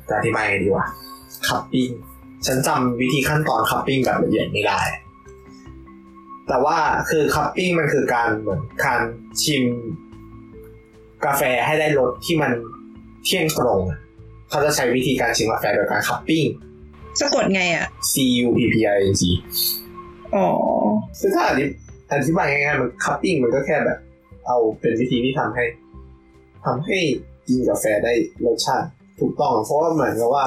[0.09, 0.85] จะอธิบายไงดีวะ
[1.47, 1.87] cupping
[2.47, 4.79] ฉันจำวิธีขั้นตอน cupping แบบละเอียดไม่ได้
[6.47, 6.77] แต่ว่า
[7.09, 9.01] คือคัพปิ้งมันคือการเหมือนการ
[9.43, 9.63] ชิม
[11.25, 12.51] กาแฟให้ได้รสที่มัน
[13.25, 13.99] เที่ยงตรงอะ
[14.49, 16.45] เขาจะใช้วิธีการชิมกาแฟโดยการคัพปิ้ง
[17.19, 18.13] สะกดไงอะ C
[18.45, 19.21] U P P I N G
[20.35, 20.47] อ๋อ
[21.19, 21.63] ซึ่งถ้าอธิ
[22.11, 23.99] อธิบายง่ายๆมันคัพปิ้งมันก็แค่แบบ
[24.47, 25.65] เอาเป็นวิธีที่ทำให้
[26.65, 26.97] ทำให้
[27.47, 28.13] กินกาแฟได้
[28.45, 28.87] รสชาติ
[29.19, 30.45] ถูกต้องเพราะว่าเหมือนกับว่า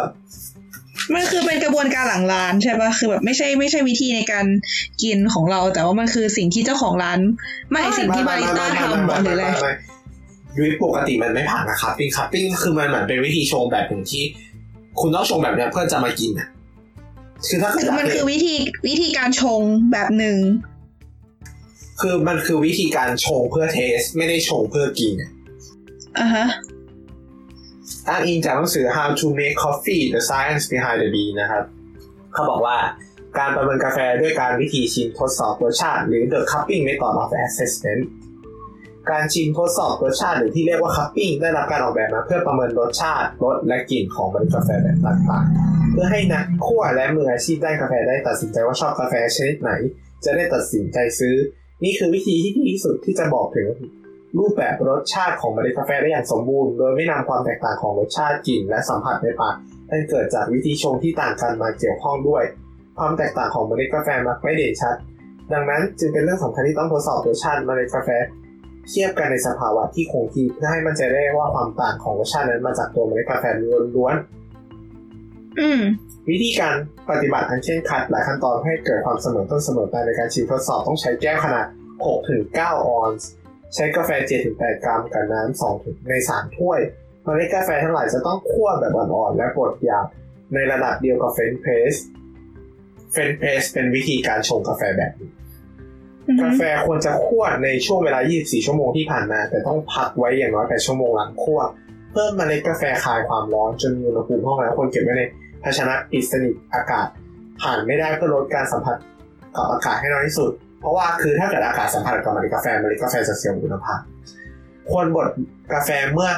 [1.14, 4.46] มันคือเป็นกระบวนการหลังร้านใช่ปะคือแบบไม่ใช่ไม่ใช่วิธีในการ
[5.02, 7.18] กินของเรา แต่ว่ามันคือสิ่งที่เจ้าของร้าน
[7.70, 9.44] ไม่สิ่งที่บาริสต้าทำหรืออะไร
[10.58, 14.24] ยุ้ยปกติมันไม่ผ่านนะคัพปิ้งคัพปิ้งคือมันเหมือนเป็นวิธีชงแบบหนึ่งที่
[15.00, 16.48] คุณต้องชงแบบเนี้ยเพื่อจะมากินอะ
[17.48, 18.54] คือถ้าคือมันคือวิธี
[18.88, 19.60] วิธีการชง
[19.92, 20.38] แบบหนึ่ง
[22.00, 25.30] คือมันคือวิธีการชงเพื่อเทส ไม่ได้ชงเพื่อกินอะ
[26.18, 26.46] อะฮะ
[28.08, 31.64] อ้างอิงจากหนังสือ How to Make Coffee: The Science Behind the Bean นะครับ
[32.32, 32.76] เขาบอกว่า
[33.38, 38.02] การประเมินกาแฟด้วยการวิธีชิมทดสอบรสชาติ หรือ The Cupping Method of Assessment
[39.10, 49.72] การชิมทดสอบรสชาติหรือที่เรียกว่า cupping ได้รับการออกแบบมาเพื่อประเมินรสชาติรสและกลิ่นของเมล็ดกาแฟแบบต่างๆ เพื่อให้นักคั่วและมืออาชีพด้านกาแฟได้ตัดสินใจว่าชอบกาแฟชนิดไหน
[50.24, 51.34] จะได้ตัดสินใจซื้อ
[51.84, 53.68] นี่คือวิธีที่ดีที่สุดที่จะบอกถึง
[54.38, 59.54] รูปแบบรสชาติของเมล็ดกาแฟได้อย่างสมบูรณ์ โดยไม่นำความแตกต่างของรสชาติกลิ่นและสัมผัสในปาก
[59.90, 62.44] อันเกิดจากวิธีชงที่ต่างกันมาเกี่ยวข้องด้วย
[62.98, 64.96] ความแตกต่างของเมล็ดกาแฟมักไม่เด่นชัด
[65.52, 68.10] ดังนั้นจึงเป็นเรื่องสำคัญที่ต้องทดสอบรสชาติเมล็ดกาแฟ
[68.88, 73.44] เทียบกันในสภาวะที่คงที่เพื่อให้มันใจะได้ว่าความต่างของรสชาตินั้นมาจากตัวเมล็ดกาแฟ
[73.96, 75.82] ล้วนๆอืม
[76.30, 76.74] วิธีการ
[77.10, 81.66] ปฏิบัติอันเคร่งครัดหลายขั้นตอนให้เกิดความเสมอต้นเสมอปลายในการชิมทดสอบต้องใช้แก้วขนาด
[82.26, 83.28] 6-9 ออนซ์
[83.74, 84.10] ใช้กาแฟ
[84.48, 86.80] 7-8 กรัมกับน้ำ2ถึงใน 3 ถ้วย
[87.24, 90.06] เมล็ดกาแฟทั้งหลายจะต้องคั่วแบบอ่อนๆและบดหยาบ
[90.54, 91.94] ในระดับเดียวกับ French press
[93.12, 95.43] French press เป็นวิธีการชงกาแฟแบบนี้อือฮึ
[96.42, 101.60] กาแฟควรจะคั่วในช่วงเวลา 24 ชั่วโมงที่ผ่านมา แต่ต้องพักไว้อย่างน้อย8ชั่วโมงหลังคั่ว
[102.12, 105.22] เพื่อเมล็ดกาแฟคลายความร้อนจนมีอุณหภูมิห้องแล้วควรเก็บไว้ใน
[105.62, 107.06] ภาชนะปิดสนิทอากาศ
[107.60, 108.96] ผ่านไม่ได้เพื่อลดการสัมผัส
[109.56, 110.50] กับอากาศให้น้อยที่สุด
[110.80, 114.00] เพราะว่าคือถ้าเกิดอากาศสัมผัสกับเมล็ดกาแฟเมล็ดกาแฟจะเสียคุณภาพ
[114.90, 115.28] ควรบด
[115.72, 116.30] กาแฟเมื่อ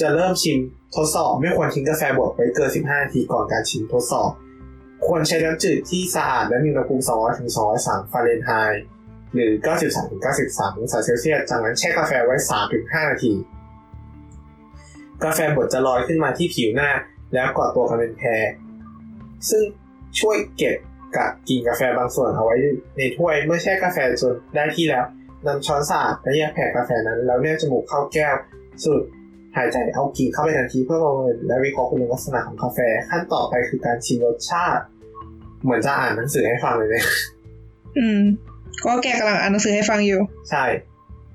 [0.00, 0.58] จะเริ่มชิม
[0.96, 4.30] ทดสอบ ไม่ควรทิ้งกาแฟบดไว้เกิน 15 นาทีก่อนการชิมทดสอบ
[5.06, 7.02] ควรใช้น้ำจืดที่สะอาดและมีอุณหภูมิ
[7.56, 8.82] 200-203ฟาเรนไฮต์
[9.34, 12.36] หรือ93ถึง93องศาเซลเซียส จากนั้นแช่กาแฟไว้
[12.70, 13.32] 3-5 นาที
[15.24, 16.90] กาแฟบดจะลอยขึ้นมาที่ผิวหน้า
[17.34, 18.42] แล้วเกาะตัวกันเป็นแพร
[19.50, 19.62] ซึ่ง
[20.20, 20.76] ช่วยเก็บ
[21.16, 22.54] กับกิ่งกาแฟบางส่วนเอาไว้
[22.96, 25.04] ในถ้วย เมื่อแช่กาแฟจนได้ที่แล้ว
[25.46, 28.36] นำช้อนสะอาดไปแยกแผ่กาแฟนั้น แล้วแนบจมูกเข้าแก้ว
[28.84, 29.02] สูด
[29.56, 32.78] หายใจเอากิ่งเข้าไปทันทีเพื่อประเมินและวิเคราะห์คุณลักษณะของกาแฟ
[33.08, 34.82] ขั้นต่อไปคือการชิมรสชาติ
[35.62, 37.06] เหมือนจะอ่านหนังสือให้ฟังเลยเนี่ย
[37.98, 38.22] อืม
[38.84, 40.64] ก็แกกำลังอ่านหนังสือให้ฟังอยู่ ใช่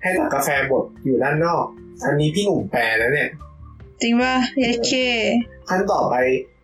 [0.02, 1.64] ให้ตักกาแฟบดอยู่ด้านนอก
[2.06, 3.30] อันนี้พี่หนุ่มแปลนะเนี่ย
[4.02, 4.92] จริงป่ะเยเค
[5.70, 6.16] ขั้นต่อไป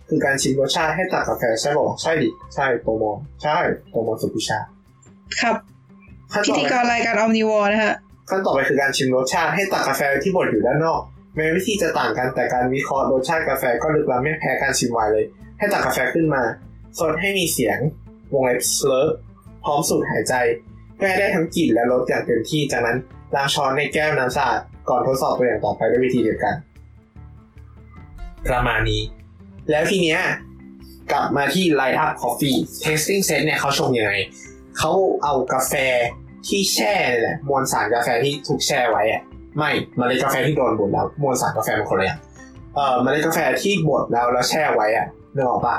[0.10, 3.04] คือการชิมรสชาติให้ตักกาแฟใช่บอกใช่ดิ ใช่โตโม
[3.44, 3.58] ใช่
[3.92, 4.60] โตโมสุกุชา
[5.42, 5.56] ครับ
[6.32, 7.94] ขั้นพิต่อธีไปกรรายการออมนิวอนะฮะ
[8.30, 11.02] ขั้นต่อไปคือการชิมรสชาติให้ตักกาแฟที่บดอยู่ด้านนอก
[11.36, 15.26] แม้วิธีจะต่างกันแต่การวิเคราะห์รสชาติกาแฟก็ลึกล้ำไม่แพ้การชิมไวน์เลย
[15.58, 16.44] ให้ตักกาแฟขึ้นมา
[17.00, 17.80] สดให้มีเสียง
[18.34, 19.02] วงเล็บสเลอ
[19.64, 20.34] พร้อมสูดหายใจ
[20.96, 22.98] เพื่อให้ได้ทั้งกลิ่นและรสอย่างเต็มที่จากนั้น
[23.36, 24.60] ล้างช้อนในแก้วน้ำสะอาด
[24.90, 26.56] ก่อนทดสอบตัวอย่างต่อไปด้วยวิธีเดียวกัน
[28.50, 29.02] ประมาณนี้
[29.72, 30.22] แล้วทีเนี้ย
[31.12, 34.14] กลับมาที่ Light Up Coffee Tasting Set เนี่ยเขาชงยังไง
[34.78, 34.92] เขา
[35.24, 35.74] เอากาแฟ
[36.48, 39.22] ที่แช่เนี่ยแหละมวลสารกาแฟที่ถูกแช่ไว้อะ
[39.58, 42.20] ไม่เมล็ดกาแฟที่โดนบดแล้วมวลสารกาแฟมันคนละอย่าง
[42.76, 45.76] เอ่อเมล็ดกาแฟที่บดแล้วแล้วแช่ไว้อะนึกออกปะ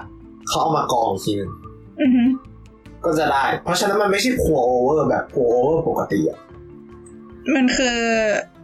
[0.49, 1.51] เขาเอามากองอีกทีนึง
[3.05, 6.38] ก็จะได้ เพราะฉะนั้นมันไม่ใช่ pour over แบบ pour over ปกติอะ
[7.55, 7.98] มันคือ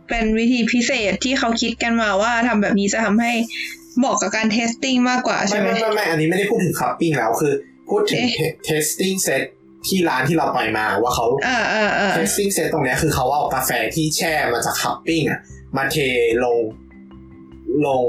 [0.08, 3.32] เป็นวิธีพิเศษที่เขาคิดกันมาว่าทำแบบนี้จะทำให้
[3.98, 7.52] เหมาะกับการ tasting มากกว่าใช่ไม่ไหมไม่ไม่ไม่อันนี้ไม่ได้พูดถึง cupping แล้วคือ
[7.90, 9.44] พูดถึงเอ๊ะ testing set
[9.86, 15.40] ที่ร้านที่เราไปมาว่าเขาอ่าอ่าอ่า testing set ตรงเนี้ยคือเขาเอากาแฟที่แช่มาจาก cupping อะ
[15.76, 15.96] มาเท
[16.44, 16.58] ลง
[17.86, 18.04] ลง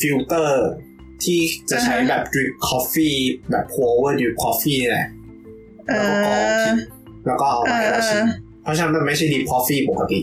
[0.00, 0.66] ฟิลเตอร์
[1.24, 1.40] ที่
[1.70, 3.18] จะใช้แบบ drip coffee
[3.50, 5.21] แบบ pour over drip coffee นี่แหละเอ
[5.86, 6.76] แล้วก็กรองทิ้ง
[7.26, 10.18] แล้วก็เอามาให้เราชิมเออเพราะฉะนั้นมันไม่ใช่ drip coffee ปกติ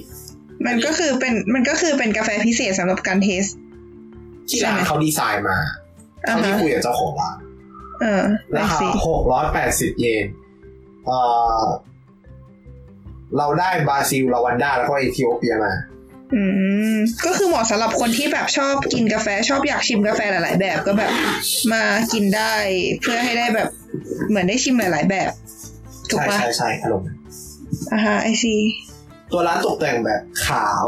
[0.66, 3.44] มันก็คือเป็นมันก็คือเป็นกาแฟพิเศษสำหรับการ taste
[4.50, 5.58] ที่ร้านเขาดีไซน์มา
[6.28, 7.38] อ่าเท่าที่ฮะคุยกับเจ้าของร้าน
[8.02, 10.26] เออไอราคาซีหกร้อยแปดสิบเยน
[11.06, 11.20] เอ่
[11.62, 11.64] อ
[13.38, 15.74] เราได้บราซิลลาวันดา แล้วก็เอธิโอเปียมา
[16.34, 16.42] อื
[16.96, 21.12] ม ก็คือเหมาะสำหรับคนที่แบบชอบกินกาแฟชอบอยากชิมกาแฟหลาย ๆ แบบก็แบบ
[21.74, 21.84] มา
[22.14, 22.54] กินได้
[23.02, 23.70] เพื่อให้ได้แบบ
[24.30, 25.32] เหมือนได้ชิมหลาย ๆ แบบ
[26.12, 27.02] ถูกใช่ปะใช่ใช่ขนม
[27.92, 28.56] อ่าฮะไอซี
[29.32, 30.88] ตัวร้านตกแต่งแบบขาว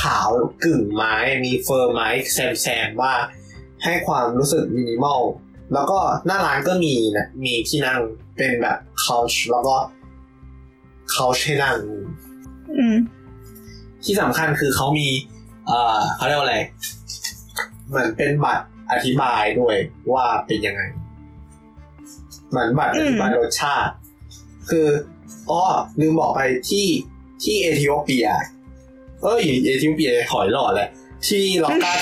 [0.00, 0.28] ขาว
[0.64, 1.14] กึ่งไม้
[1.44, 3.14] มีเฟอร์ไม้แซมแซมว่า
[3.84, 5.20] ให้ความรู้สึกมินิมอล
[5.72, 8.00] แล้วก็หน้าร้านก็มีนะมีที่นั่ง
[8.36, 9.76] เป็นแบบคา c h แล้วก็
[11.14, 11.76] คา c h ให้นั่ง
[12.76, 12.96] อืม
[14.04, 15.08] ที่สำคัญคือเขามี
[15.66, 16.58] เอ่อเขาเรียกว่าอะไร
[17.88, 19.76] เหมือนเป็นบัตรอธิบายด้วย
[20.12, 20.82] ว่าเป็นยังไง
[22.50, 23.92] เหมือนบัตรอธิบายรสชาติ
[24.70, 24.86] คือ
[25.50, 25.62] อ๋อ
[26.00, 26.86] ลืมบอกไปที่
[27.42, 28.28] ที่เอธิโอเปีย
[29.22, 30.88] เอ้ยเอธิโอเปียหอยหล่อแหละ
[31.26, 31.92] ที่ล็อกกา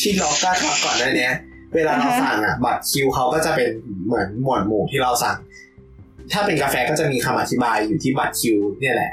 [0.00, 1.32] ที่ล็อกกาทักก่อนหน้าเนี้ย
[1.74, 3.68] เวลาเราสั่งอะ บัตรคิวเขาก็จะเป็น
[4.06, 5.36] เหมือนหมวดหมู่ที่เราสั่ง
[6.32, 9.12] ถ้าเป็นกาแฟก็จะมีคำอธิบายอยู่ที่บัตรคิว เนี่ยแหละ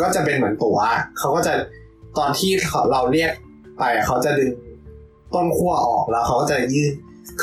[0.00, 0.78] ก็จะเป็นเหมือนตัว๋ว
[1.18, 1.52] เขาก็จะ
[2.18, 2.50] ตอนที่
[2.92, 3.32] เราเรียก
[3.78, 4.50] ไปอะเขาจะดึง
[5.34, 6.92] ต้นขั้วออกแล้วเขาก็จะยื่น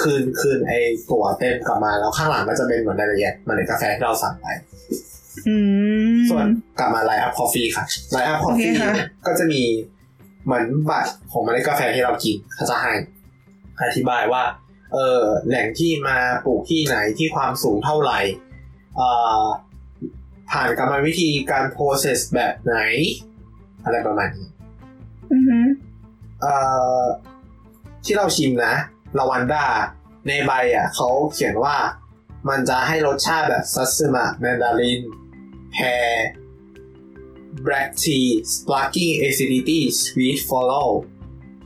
[0.01, 0.79] คืนคืนไอ้
[1.09, 4.47] ตั๋วเต็มกลับมาแล้วข้างหลังก็จะเป็นเหมือนรายละเอียดเมล็ดกาแฟที่เราสั่งไป
[5.47, 5.55] อื
[6.13, 6.45] มส่วน
[6.79, 8.93] กลับมา Light Up Coffee ค่ะ Light Up Coffee โอเคค่ะ
[9.27, 9.61] ก็จะมี
[10.45, 12.91] เหมือนบัตรของเมล็ดกาแฟที่เรากินเขาจะให้
[13.81, 14.43] อธิบายว่า
[14.93, 18.19] เออแหล่งที่มาปลูกที่ไหนที่ความสูงเท่าไหร่
[18.95, 19.09] เอ่
[19.41, 19.43] อ
[20.51, 22.77] ผ่านกรรมวิธีการ process แบบไหน
[23.83, 24.47] อะไรประมาณนี้
[25.33, 25.57] อือฮึ
[26.41, 26.53] เอ่
[27.01, 27.03] อ
[28.05, 28.73] ที่เราชิมนะ
[29.17, 29.65] ลาวันด้า
[30.27, 31.77] ในใบอะเขาเขียนว่า
[32.49, 35.01] มันจะให้รสชาติแบบซัสซึมะแมนดาริน
[35.73, 35.77] แพ
[36.11, 36.13] ร
[37.65, 40.89] black tea sparkling acidity sweet follow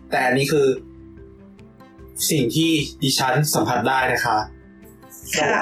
[0.09, 0.67] แต่อันนี้คือ
[2.29, 2.71] สิ่งที่
[3.01, 4.37] ดิฉันสัมผัสได้นะคะ
[5.37, 5.55] ค่ะ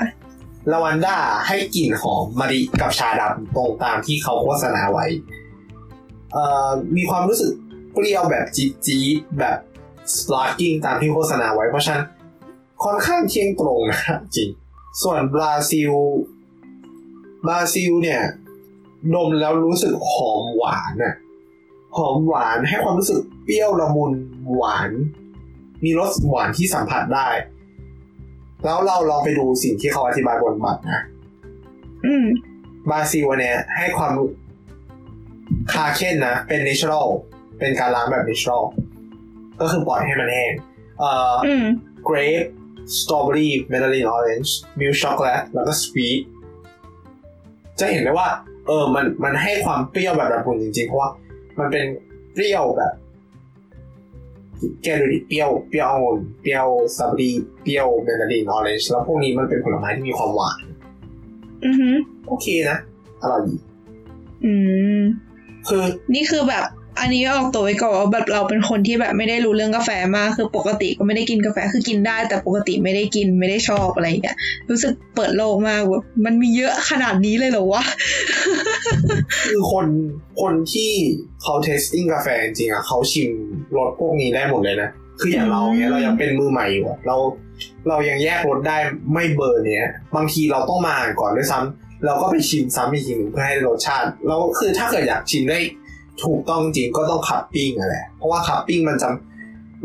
[0.72, 1.18] ลาวันด้า
[1.48, 5.06] ให้กลิ่นหอมมะลิกับชาดำตรงตามที่เขาโฆษณาไว้
[6.34, 7.52] เอ่อมีความรู้สึก
[7.94, 9.58] เปรี้ยวแบบจี๊ดจี๊ดแบบ
[10.18, 12.04] sparkling ตามที่โฆษณาไว้เพราะฉะนั้น
[12.84, 14.00] ค่อนข้างเที่ยงตรงนะ
[14.36, 14.50] จริง
[15.02, 15.92] ส่วนบราซิล
[17.46, 18.22] บราซิลเนี่ย
[19.16, 21.16] ดมแล้วรู้สึกหอมหวานน่ะ
[21.98, 24.12] หอมหวานให้ความรู้สึกเปรี้ยวละมุน
[24.54, 24.92] หวาน
[25.84, 27.28] มีรสหวานที่สัมผัสได้
[28.64, 31.00] แล้วเราลองไปดูสิ่งที่เขาอธิบายบนบัตรนะ
[32.06, 32.26] อืม
[32.90, 34.14] บราซิลเนี่ยให้ความ
[35.74, 37.08] คาเคนนะ เป็น natural
[37.60, 38.64] เป็นการล้างแบบ natural
[39.62, 40.54] ก็คือปล่อยให้มันแห้ง
[41.00, 41.66] เอ่ออืม
[42.08, 42.48] grape
[42.98, 46.20] strawberry mandarin orange milk chocolate แล้วก็ sweet
[47.80, 48.30] จะเห็นได้ว่า
[48.68, 51.10] เออมันมันให้ความเปรี้ยวแบบระมุนจริงๆ เพราะว่า
[51.60, 51.86] มันเป็น
[52.34, 52.94] เปรี้ยวแบบ
[54.84, 57.34] แกดูดิเปรี้ยวเปรี้ยวองุ่นเปรี้ยวสตรอเบอรี่
[57.64, 60.60] เปรี้ยวแมนดารินออเรนจ์แล้วพวกนี้มันเป็นผลไม้ที่มีความหวาน
[61.66, 61.90] อือฮึ
[62.28, 62.78] โอเคนะ
[63.22, 63.56] อร่อยดี
[64.46, 64.54] อื
[65.00, 65.02] ม
[65.68, 65.84] คือ
[66.16, 66.68] นี่คือแบบ
[67.02, 74.38] อันนี้ออกตัวไว้ก่อนว่าแบบเราเป็นคนที่แบบไม่ได้รู้เรื่องกาแฟมากคือปกติก็ไม่ได้กินกาแฟคือกินได้ แต่ปกติไม่ได้กินไม่ได้ชอบอะไรอย่างเงี้ย
[74.70, 77.84] รู้สึกเปิดโลกมากแบบมันมีเยอะขนาดนี้เลยเหรอวะ
[79.50, 79.88] คือคน
[80.42, 80.92] คนที่
[81.42, 83.30] เขา tasting กาแฟจริงๆอะเขาชิม
[83.76, 84.90] รสพวกนี้ได้หมดเลยนะ
[85.20, 87.16] คืออย่างเราเนี่ยอืมเรายังเป็นมือใหม่อยู่อะเรา
[87.88, 88.78] เรายังแยกรสได้
[89.14, 95.60] ไม่เบอร์เนี้ย บางทีเราต้องมาอ่านก่อนด้วยซ้ำเราก็ไปชิมซ้ำอีกทีหนึ่งเพื่อให้ได้รสชาติแล้วคือถ้าเกิดอยากชิมได้
[96.24, 99.10] ถูกต้องจริงก็ต้อง cupping อะแหละ เพราะว่า cupping มันจะ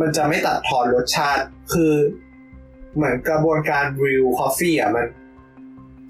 [0.01, 1.93] มันจะไม่ตัดทอนรสชาติ คือ
[2.97, 5.07] เหมือนกระบวนการ brew coffee อะมัน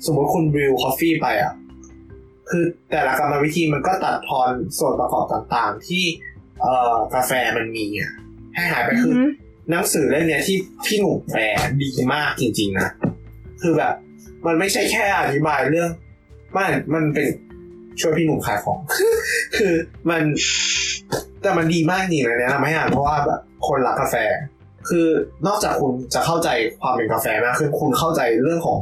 [0.06, 1.52] สมมติคุณ brew coffee ไปอะ
[2.50, 6.04] คือแต่ละกรรมวิธีมันก็ตัดทอนส่วนประกอบต่างๆ ที่
[6.60, 8.12] เอ่อกาแฟมันมีอะ
[8.54, 9.20] ให้หายไปคืออ
[9.70, 10.56] หนังสือเล่มเนี้ยที่
[10.86, 11.42] พี่หนุ่มแปล
[11.82, 12.88] ดีมากจริง ๆนะ
[13.62, 13.94] คือแบบ
[14.46, 15.90] มันไม่ใช่แค่อธิบายเรื่อง
[16.56, 17.26] มันมันเป็น
[18.00, 18.78] ช่วยพี่หนุ่มขายของ
[19.56, 19.74] คือ
[20.10, 20.22] มัน
[21.42, 24.16] แต่มันดีมากจริงนะแนะนำให้อ่านเพราะว่าแบบคนรักกาแฟ
[24.88, 25.08] คือ
[25.46, 26.48] นอกจากคุณจะเข้าใจ
[26.80, 28.78] ความเป็นกาแฟมากขึ้นคุณเข้าใจเรื่องของ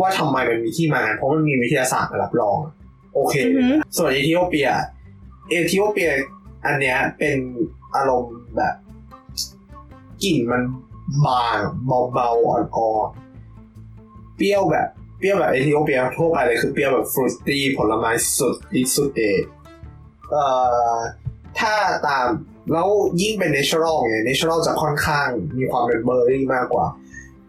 [0.00, 2.58] ว่าทำไมมันมีที่มา เพราะมันมีวิทยาศาสตร์มารับรอง
[3.14, 4.68] โอเคอือฮึส่วนเอธิโอเปีย
[5.50, 6.10] เอธิโอเปีย
[6.66, 7.36] อันเนี้ยเป็น
[7.94, 8.74] อารมณ์แบบ
[10.24, 10.62] กลิ่นมัน
[11.26, 11.58] บาง
[12.12, 14.88] เบาๆอ่อนๆเปรี้ยวแบบ
[15.18, 19.22] เปรี้ยวแบบเอธิโอเปียทั่วไปเลยคือเปรี้ยวแบบฟรุตตี้ผลไม้สุดที่สุดเอ
[20.30, 20.44] เอ่
[20.94, 20.96] อ
[21.58, 21.74] ถ้า
[22.08, 22.26] ตาม
[22.72, 22.88] แล้ว
[23.22, 26.86] ยิ่งเป็น natural ไง natural จะค่อนข้างมีความเป็นเบอร์รี่มากกว่า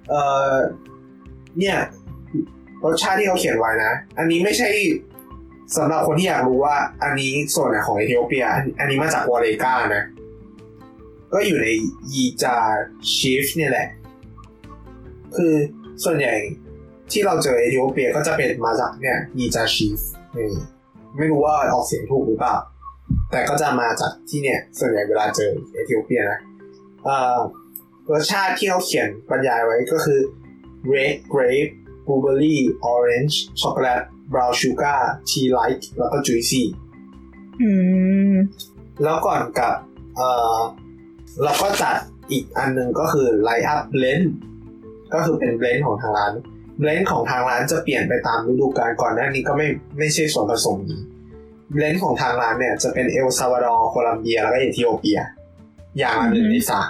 [0.09, 0.55] เอ่อ
[1.59, 1.78] เนี่ย
[2.84, 4.70] รสชาติที่เขาเขียนไว้นะ อันนี้ไม่ใช่
[5.78, 10.03] สำหรับคนที่อยากรู้ว่า อันนี้ส่วนไหนของเอธิโอเปีย อันอันนี้มาจากวอเลกานะ
[11.34, 11.68] ก็อยู่ใน
[12.13, 12.55] ยีจา
[13.13, 13.88] ชีฟเนี่ยแหละ
[15.36, 15.53] คือ
[16.03, 16.34] ส่วนใหญ่
[17.12, 19.99] ที่เราเจอเอธิโอเปียก็จะเป็นมาจากเนี่ยยีจาชีฟ
[20.38, 20.49] นี่
[21.18, 22.56] ไม่รู้ว่าออกเสียงถูกหรือเปล่า
[23.32, 26.39] แต่ก็จะมาจากที่เนี่ย ส่วนใหญ่เวลาเจอเอธิโอเปียนะ
[27.06, 27.38] เอ่อ
[28.12, 30.20] รสชาติที่เขาเขียนบรรยายไว้ก็คือ
[30.93, 31.72] red grape
[32.06, 32.58] blueberry
[32.91, 36.64] orange chocolate brown sugar tea-like แล้วก็ juicy
[37.62, 37.72] อื
[38.34, 38.36] ม
[39.03, 39.74] แล้วก่อนกับ
[40.16, 40.58] เอ่อ
[41.43, 41.95] เราก็จัด
[42.32, 44.26] อีกอันหนึงก็คือ Light Up Blend
[45.14, 46.34] ก็คือเป็น blend ของทางร้าน
[46.80, 49.68] blend ของทางร้านจะเปลี่ยนไปตามฤดูกาลก่อนหน้านี้ก็ไม่
[49.98, 51.02] ไม่ใช่ส่วนผสมนี้
[51.74, 55.20] blend ของทางร้านเนี่ยจะเป็นเอลซาวาดอร์โคลัมเบีย แล้วก็เอธิโอเปีย
[55.98, 56.90] อย่างละหนึ่งในสาม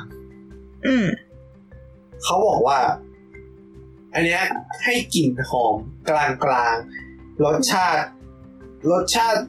[0.85, 1.05] อืม
[2.23, 2.79] เขาบอกว่า
[4.13, 4.43] อันเนี้ย
[4.83, 5.75] ให้กลิ่นหอม
[6.09, 8.03] กลางกลางๆรสชาติ
[8.91, 9.41] รสชาติ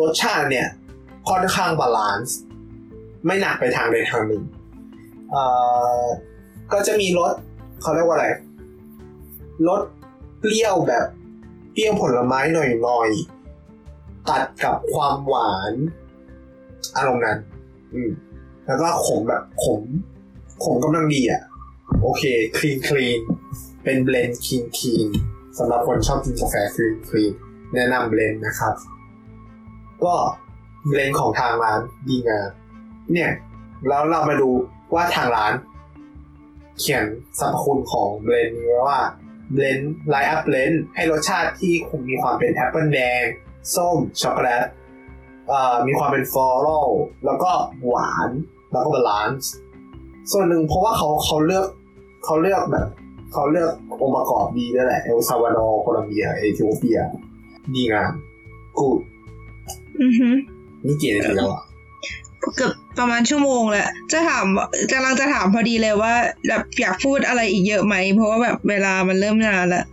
[0.00, 0.68] รสชาติเนี่ย
[1.28, 2.38] ค่อนข้าง balance
[3.26, 4.42] ไม่หนักไปทางใดทางหนึ่ง
[5.30, 5.42] เอ่
[6.00, 6.02] อ
[6.72, 7.32] ก็จะมีรส
[7.82, 8.26] เขาเรียกว่าอะไร
[9.66, 9.82] รส
[10.40, 11.06] เปรี้ยวแบบ
[11.72, 15.72] เปรี้ยวผลไม้หน่อยๆ ตัดกับความหวาน
[16.96, 17.38] อารมณ์นั้น
[17.94, 18.10] อืม
[18.66, 19.82] แล้วก็ขมแบบขม
[20.64, 21.42] ขมกำลังดีอะ
[22.02, 22.22] โอเค
[22.56, 23.20] clean clean
[23.84, 25.08] เป็น blend clean clean
[25.58, 27.32] สำหรับคนชอบกินกาแฟ clean clean
[27.74, 28.74] แนะนำ blend นะครับ
[30.04, 30.14] ก็
[30.88, 32.48] blend ของทางร้านดีงาม
[33.12, 33.30] เนี่ย
[33.88, 34.50] แล้วเรามาดู
[34.94, 35.52] ว่าทางร้าน
[36.78, 37.04] เขียน
[37.38, 39.00] สรรพคุณของ blend นี้ไว้ว่า
[39.52, 43.22] blend Light Up Blend ให้รสชาติที่คงมีความเป็นแอปเปิลแดง
[43.76, 44.64] ส้ม ช็อกโกแลต
[45.48, 46.88] เอ่อมีความเป็น floral
[47.24, 47.50] แล้วก็
[47.86, 48.30] หวาน
[48.72, 49.50] แล้วก็ balance
[50.32, 51.66] ส่วนหนึ่งเพราะว่าเขาเขาเลือก
[52.24, 52.86] เขาเลือกแบบ
[53.32, 53.70] เขาเลือก
[54.02, 56.98] องค์ประกอบดีด้วยแหละเอลซาวาดอร์โคลัมเบีย เอธิโอเปีย
[57.74, 58.12] ดีงาม
[58.78, 58.98] กูด
[60.00, 60.28] อือฮึ
[60.86, 61.62] นี่กี่นาทีแล้วอะ
[62.56, 64.46] เกือบ ประมาณชั่วโมงแหละจะถาม
[64.92, 66.14] กำลังจะถามพอดีเลยว่า
[66.48, 69.84] แบบอยากพูดอะไรอีกเยอะไหม เพราะว่าแบบเวลามันเริ่มนานละ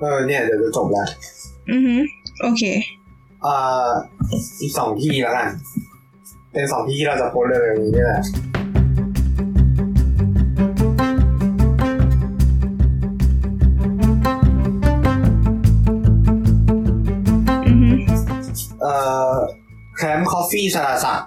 [0.00, 1.08] เออเนี่ยเดี๋ยวจะจบแล้ว
[1.70, 1.94] อือฮึ
[2.42, 2.62] โอเค
[3.42, 3.54] เอ่
[3.86, 3.88] อ
[4.62, 5.48] อีกสองที่แล้วกัน
[6.52, 8.22] เป็นสองที่ที่เราจะโพสต์เร็วๆนี้นี่แหละ
[17.66, 17.90] อือฮึ
[18.82, 18.94] เอ่
[19.32, 19.34] อ
[19.96, 21.20] แคมป์คอฟฟี่สารสัก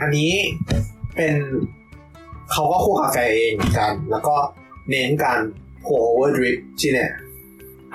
[0.00, 0.32] อันนี้
[1.16, 1.34] เป็น
[2.52, 4.36] เขาก็คั่วกาแฟเองเหมือนกัน แล้วก็
[4.90, 5.38] เน้นการ
[5.84, 7.10] โ u เวอร์ดริปที่เนี่ย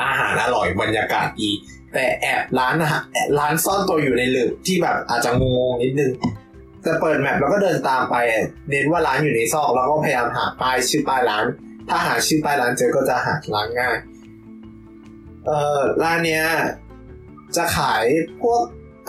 [0.01, 1.51] อาหารอร่อยบรรยากาศดี
[1.93, 6.11] แต่แอบร้านอาหารแอบร้านซ่อนตัวอยู่ในหลืบที่แบบอาจจะงงนิดนึง
[6.83, 8.15] แต่เปิดแมปแล้วก็เดินตามไป
[8.69, 11.45] เน้นว่าร้านอยู่ในซอก แล้วก็พยายามหาป้ายชื่อป้ายร้าน
[11.89, 13.97] ถ้าหาชื่อป้ายร้านเจอก็จะหาร้านง่าย
[15.45, 16.45] เอ่อร้านเนี้ย
[17.55, 18.03] จะขาย
[18.41, 18.61] พวก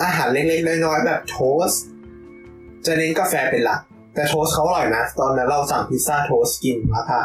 [0.03, 1.69] อาหารเล็กๆน้อยๆแบบ toast
[2.85, 3.79] จะเน้นกาแฟเป็นหลัก
[4.15, 7.19] แต่ toast เขาอร่อยนะ ตอนนั้นเราสั่งพิซซ่า toast กินราคา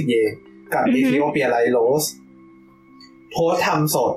[0.00, 0.30] 650 เยน
[0.74, 2.04] กับเอธิโอเปีย light roast
[3.32, 4.12] toast ทำสด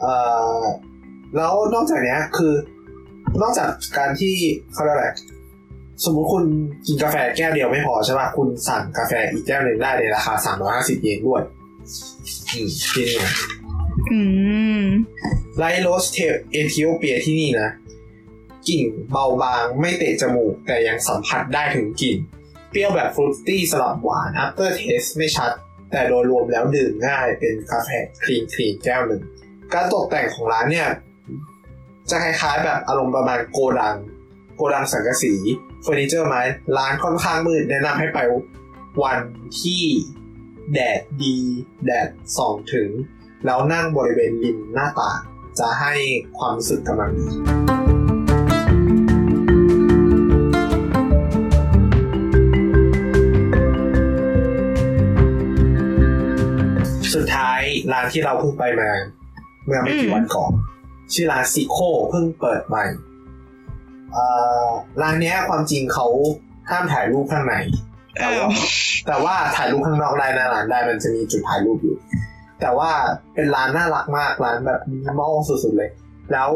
[0.00, 0.14] เอ่
[0.60, 0.62] อ
[1.36, 2.52] แล้วนอกจากเนี้ยคือ
[3.42, 4.34] นอกจากการที่
[4.72, 5.08] เขาเรียกอะไร
[6.04, 6.44] สมมุติคุณ
[6.86, 10.32] กินกาแฟแก้วเดียวไม่พอใช่ป่ะ คุณสั่งกาแฟอีกแก้วหนึ่งได้ในราคา
[10.68, 11.42] 350เยนด้วย
[12.50, 13.32] อืมที่นี่นะ
[14.12, 14.20] อื
[14.82, 14.86] ม
[15.58, 16.18] light roast เท
[16.52, 17.68] เอธิโอเปียที่นี่นะ
[18.68, 22.18] กลิ่นเบาบาง ไม่เตะจมูก แต่ยังสัมผัสได้ถึงกลิ่น
[22.70, 25.50] เปรี้ยวแบบ fruity สลับหวาน after taste ไม่ชัด
[25.92, 27.88] แต่โดยรวมแล้วดื่มง่ายเป็นกาแฟ
[28.22, 29.22] clean clean แก้วหนึ่ง
[29.72, 30.88] การตกแต่งของร้านเนี่ย
[32.10, 33.96] จะคล้ายๆแบบอารมณ์ประมาณโกดัง
[34.56, 35.34] โกดังสังกะสี
[35.82, 36.40] เฟอร์นิเจอร์ไม้
[36.76, 38.18] ร้านค่อนข้างมืดแนะนำให้ไป
[39.02, 39.18] วัน
[39.60, 39.84] ที่
[40.72, 41.36] แดดดี
[41.86, 42.90] แดดส่องถึง
[43.44, 45.20] แล้วนั่งบริเวณริมหน้าต่าง
[45.58, 45.94] จะให้
[46.38, 47.65] ความรู้สึกกำลังดี
[57.92, 58.90] ร้านที่เราเพิ่งไปมา
[59.64, 60.52] เมื่อไม่กี่วันก่อน
[61.12, 61.78] ชื่อร้านซิโค
[62.10, 62.84] เพิ่งเปิดใหม่
[64.12, 64.24] เอ่
[64.64, 64.66] อ
[65.02, 66.06] ร้านเนี้ยความจริงเขา
[66.70, 67.54] ห้ามถ่ายรูปข้างใน
[68.18, 68.46] แต่ว่า
[69.06, 71.96] แต่ว่าถ่ายรูปข้างนอกได้นะร้านได้มันจะมีจุดถ่ายรูปอยู่
[72.60, 72.90] แต่ว่า
[73.34, 75.90] เป็นร้านน่ารักมากร้านแบบมินิมอลสุดๆเลย
[76.32, 76.50] แล้ว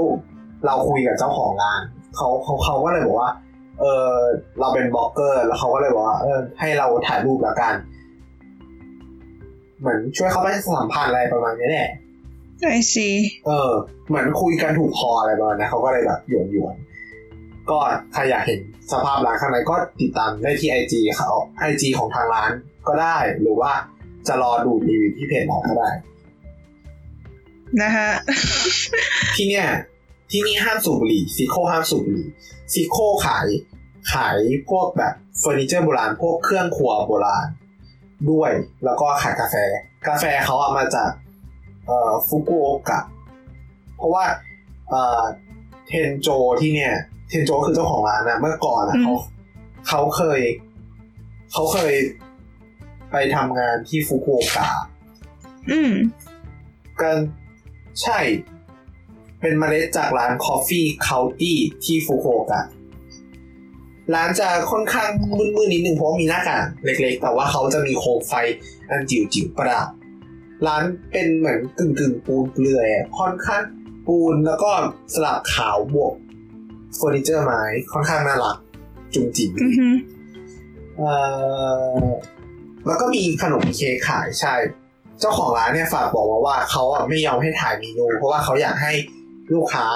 [0.66, 1.80] เราคุยกับเจ้าของร้าน
[2.16, 3.30] เขาเขาเขาก็เลยบอกว่า
[3.80, 4.12] เออ
[4.60, 7.74] เราเป็นบล็อกเกอร์ แล้วเขาก็เลยบอกว่าเออให้เราถ่ายรูปแล้วกัน
[9.80, 11.90] เหมือนช่วยเขาไปสัมพันธ์อะไรประมาณนี้แหละ
[12.70, 13.08] ไอซี
[13.46, 13.70] เออ
[14.08, 17.78] เหมือนคุยกันถูกคออะไรประมาณนั้นเขาก็เลยแบบหยวนหยวนๆก็
[18.12, 18.60] ใครอยากเห็น
[18.92, 22.50] สภาพร้านข้างในก็ติดตามได้ที่ไอจีเขาไอจีของทางร้าน
[22.88, 23.72] ก็ได้ หรือว่า
[24.28, 25.90] จะรอดูรีวิวที่เพจเราก็ได้
[27.82, 28.10] นะฮะ
[29.36, 29.66] ที่เนี่ย
[30.30, 32.28] ที่นี่ห้ามสูบบุหรี่ซิโคห้ามสูบบุหรี่
[32.74, 33.46] ซิโคขาย
[34.12, 34.38] ขาย
[34.70, 37.46] พวกแบบเฟอร์นิเจอร์โบราณ พวกเครื่องครัวโบราณ
[38.30, 38.50] ด้วย
[38.84, 39.56] แล้วก็ขายกาแฟ
[40.06, 41.10] กาแฟเขาอะมาจาก
[41.86, 43.00] เอ่อฟุกุโอกะ
[43.96, 44.24] เพราะว่า
[44.90, 45.22] เอ่อ
[45.86, 46.28] เทนโจ
[46.60, 46.94] ที่เนี่ย
[47.28, 49.14] เทนโจคือเจ้าของร้านอะเมื่อก่อนอะอืมเขา
[49.88, 50.40] เขาเคย
[51.52, 51.94] เขาเคย
[53.12, 54.66] ไปทำงานที่ฟุกุโอกะ
[55.70, 55.92] อืม
[57.00, 57.16] กัน
[58.02, 58.18] ใช่
[59.40, 61.54] เป็นเมล็ดจากร้าน Coffee County
[61.84, 62.62] ที่ฟุกุโอกะ
[64.14, 65.08] ร้านจะค่อนข้าง
[65.38, 68.32] มืดๆนิดนึงเพราะว่ามีหน้าต่างเล็กๆ แต่ว่าเขาจะมีโคมไฟ
[68.90, 69.88] อันจิ๋วๆประดับ
[70.66, 70.82] ร้าน
[71.12, 73.62] เป็นเหมือนกึ่งกึ่งๆปูนเปลือยอะค่อนข้าง
[74.06, 74.70] ปูนแล้วก็
[75.14, 76.14] สลับขาวบวก
[76.96, 78.56] เฟอร์นิเจอร์ไม้ค่อนข้างน่ารัก
[79.14, 79.88] จุงจิ๋มอือฮึ
[80.96, 81.14] เอ่
[82.02, 82.06] อ
[82.86, 84.54] แล้วก็มีขนมเค้กขายใช่
[85.20, 88.92] เจ้าของร้านเนี่ยฝากบอกมาว่าเขาอะไม่ยอมให้ถ่ายเมนูเพราะว่าเขาอยากให้
[89.52, 89.88] ลูกค้า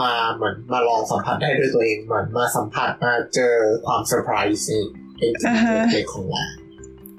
[0.00, 3.54] มาเหมือนมาลองสัมผัสได้ด้วยตัวเองเหมือนมาสัมผัสมาเจอ
[3.86, 4.72] ความเซอร์ไพรส์ใน
[5.16, 5.52] ไอ้ที่
[5.92, 6.54] เล็กๆของร้าน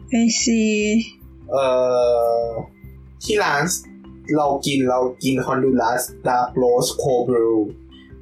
[0.09, 0.63] ไอซี
[1.51, 1.67] เอ่
[2.43, 2.45] อ
[3.23, 3.63] ที่ร้าน
[4.37, 7.51] เรากินเรากินฮอนดูรัส dark roast cold brew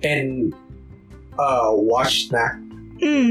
[0.02, 0.24] เป็น
[1.38, 2.48] เอ่อ washed นะ
[3.04, 3.28] อืม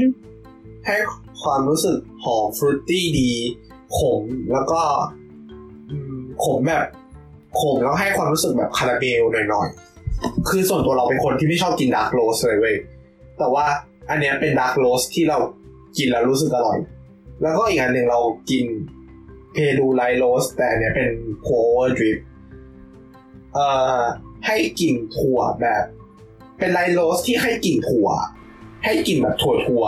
[0.85, 0.95] ให้
[1.43, 3.31] ความรู้สึกหอม fruity ดี
[3.97, 4.81] ขมแล้วก็
[5.89, 6.87] อืมขมแบบ
[7.59, 9.88] ขมแล้วให้ความรู้สึกแบบคาราเมลหน่อยๆ
[10.49, 12.75] คือส่วนตัวเราเป็นคนที่ไม่ชอบกิน dark roast เลยเว้ย
[13.39, 13.65] แต่ว่า
[14.09, 15.37] อันเนี้ยเป็น dark roast ที่เรา
[15.97, 16.77] กินแล้วรู้สึกอร่อย
[17.41, 18.65] แล้วก็อีกอันหนึ่งเรากิน
[19.53, 21.09] เปรู light roast แต่อันเนี้ยเป็น
[21.41, 22.17] pour over drip
[23.53, 23.67] เอ่
[23.99, 24.01] อ
[24.45, 25.83] ให้กลิ่นถั่วแบบ
[26.59, 28.09] เป็น light roast ที่ให้กลิ่นถั่ว
[28.83, 29.83] ให้กลิ่นแบบถั่วถั่ว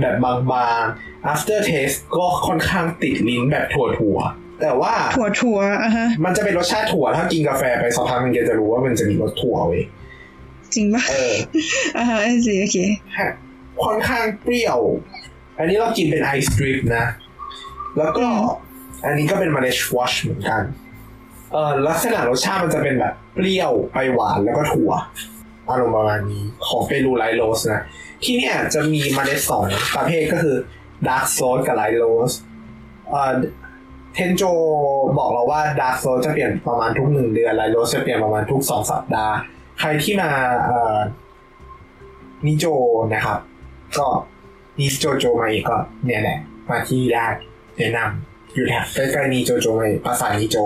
[0.00, 4.18] แบบบางๆ after taste ก็ค่อนข้างติดลิ้นแบบถั่วถั่ว
[4.60, 9.84] แต่ว่าถั่วถั่วอะฮะมันจะเป็นรสชาติถั่วถ้ากินกาแฟไปสักพักมันจะรู้ว่ามันจะมีรสถั่วเว้ย
[10.74, 11.34] จริงปะเออ
[11.96, 12.78] อ่าฮะไอซีโอเค
[13.84, 14.80] ค่อนข้างเปรี้ยว
[15.58, 17.04] อันนี้เรากินเป็นไอสตริปนะ
[17.98, 18.70] แล้วก็อืม
[19.04, 20.62] อันนี้ก็เป็นมาเลชวอชเหมือนกัน
[21.52, 24.92] เออลักษณะรสชาติมันจะเป็นแบบ เปรี้ยวไปหวานแล้วก็ถั่ว
[25.68, 27.82] อารมณ์ประมาณนี้ของเปรู light roast นะ
[28.24, 29.64] ที่เนี่ยจะมีเมล็ดสอง
[29.96, 30.56] ประเภทก็คือ
[31.08, 32.32] dark roast กับ light roast
[33.10, 33.32] เอ่อ
[34.14, 34.42] 店長
[35.18, 39.34] บอกเราว่า dark roast จะเปลี่ยนประมาณทุกหนึ่งเดือน light roast จะเปลี่ยนประมาณทุกสองสัปดาห์
[39.80, 40.30] ใครที่มา
[40.66, 40.98] เอ่อ
[42.46, 42.64] นิโจ
[43.14, 43.38] นะครับ
[43.98, 44.06] ก็
[44.80, 46.38] นิโจโจมาอีกก็เนี่ยแหละ
[46.70, 47.26] มาที่ได้
[47.78, 50.56] แนะนำอยู่แถบใกล้ๆนิโจโจมาอีกภาษานิโจ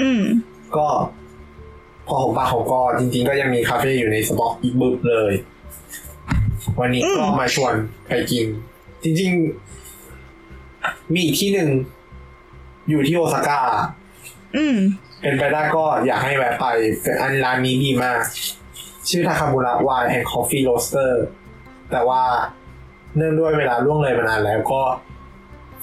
[0.00, 0.22] อืม
[0.76, 0.86] ก็
[2.08, 5.32] พอของปากของกอจริง ๆ ก็ยังมีคาเฟ่อยู่ในสต็อกอีกบึบเลย
[6.80, 7.74] วันนี้ก็อืมมาชวน
[8.08, 8.46] ไปกิน
[9.02, 9.30] จริง
[9.68, 9.81] ๆ
[11.14, 11.70] มีอีกที่หนึ่ง
[12.88, 13.60] อยู่ที่โอซาก้า
[14.56, 14.76] อืม
[15.22, 16.66] เป็นไปได้ก็อยากให้แวะไป
[17.02, 18.18] เป็นอันร้านนี้ดีมาก
[19.08, 21.22] ชื่อ Takamura Wine and Coffee Roasters
[21.90, 22.22] แต่ว่า
[23.16, 24.82] เนื่องด้วยเวลาล่วงเลยมานานแล้วก็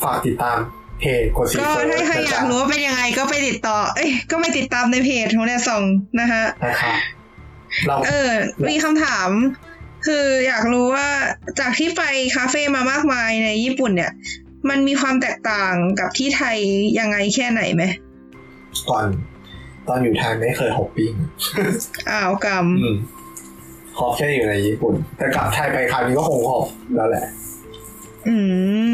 [0.04, 0.58] ฝากติดตาม
[1.00, 5.84] เพจโกซิก็เฟอร์ถ้าใครอยากรู้ว่าเป็นยังไงก็ไปติดต่อ เอ้ยก็ไปติดตามในเพจของแนสอง
[6.20, 6.96] นะฮะนะครับ
[7.86, 8.32] เราเออ
[8.70, 9.30] มีคำถาม
[10.06, 11.08] คืออยากรู้ว่า
[11.60, 12.04] จากที่ไป
[12.36, 14.12] คาเฟ่มามากมายในญี่ปุ่นเนี่ย
[14.70, 16.58] มันมีความแตกต่างกับที่ไทย
[17.00, 17.84] ยังไงแค่ไหนไหม
[18.90, 19.06] ตอน
[19.88, 21.12] ตอนอยู่ไทยไม่เคย hopping
[22.10, 22.98] อ้าวกรรมอืม
[23.98, 26.66] hop แค่อยู่ในญี่ปุ่น แต่กลับไทยไปคราวนี้ก็คง hop
[26.96, 27.26] แล้วแหละ
[28.28, 28.38] อื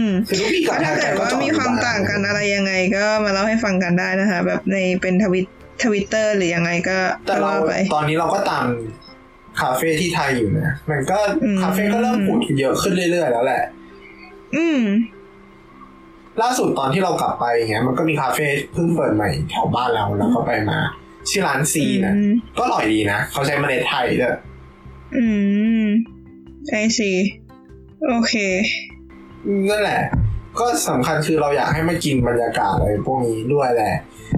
[0.05, 5.45] มคือทุกปีกลัก็บไทถ้ายไปเกิดก็ว่าจอดมีอยู่ความบ้นต่างกันอะไรยังไง ก็มาเล่าให้ฟังกันได้นะคะ แบบในเป็นทวิต
[5.83, 8.65] ทวิตเตอร์หรือยังไงก็แต่ก็เราเล่าไปตอนนี้เราก็ตาม
[9.59, 13.63] คาเฟ่ที่ไทยอยู่นะมันก็อืมคาเฟ่ก็เริ่มผุดเยอะขึ้นเรื่อยๆแล้วแหละ
[14.55, 14.79] อืม
[16.41, 20.79] ล่าสุดตอนที่เรากลับไปอย่างเงี้ยมันก็มีคาเฟ่เพิ่งเปิดใหม่แถวบ้านเราแล้วก็ไปมา
[21.29, 24.37] ชื่อร้านซีนะอืมก็อร่อยดีนะ เขาใช้เมล็ดไทยด้วย
[25.15, 25.25] อื
[25.83, 25.85] ม
[26.67, 27.11] ไอซี
[28.07, 28.33] โอเค
[29.69, 30.01] นั่นแหละ
[30.59, 33.95] ก็สำคัญคือเราอยากให้มากินบรรยากาศอะไรพวกนี้ด้วยแหละ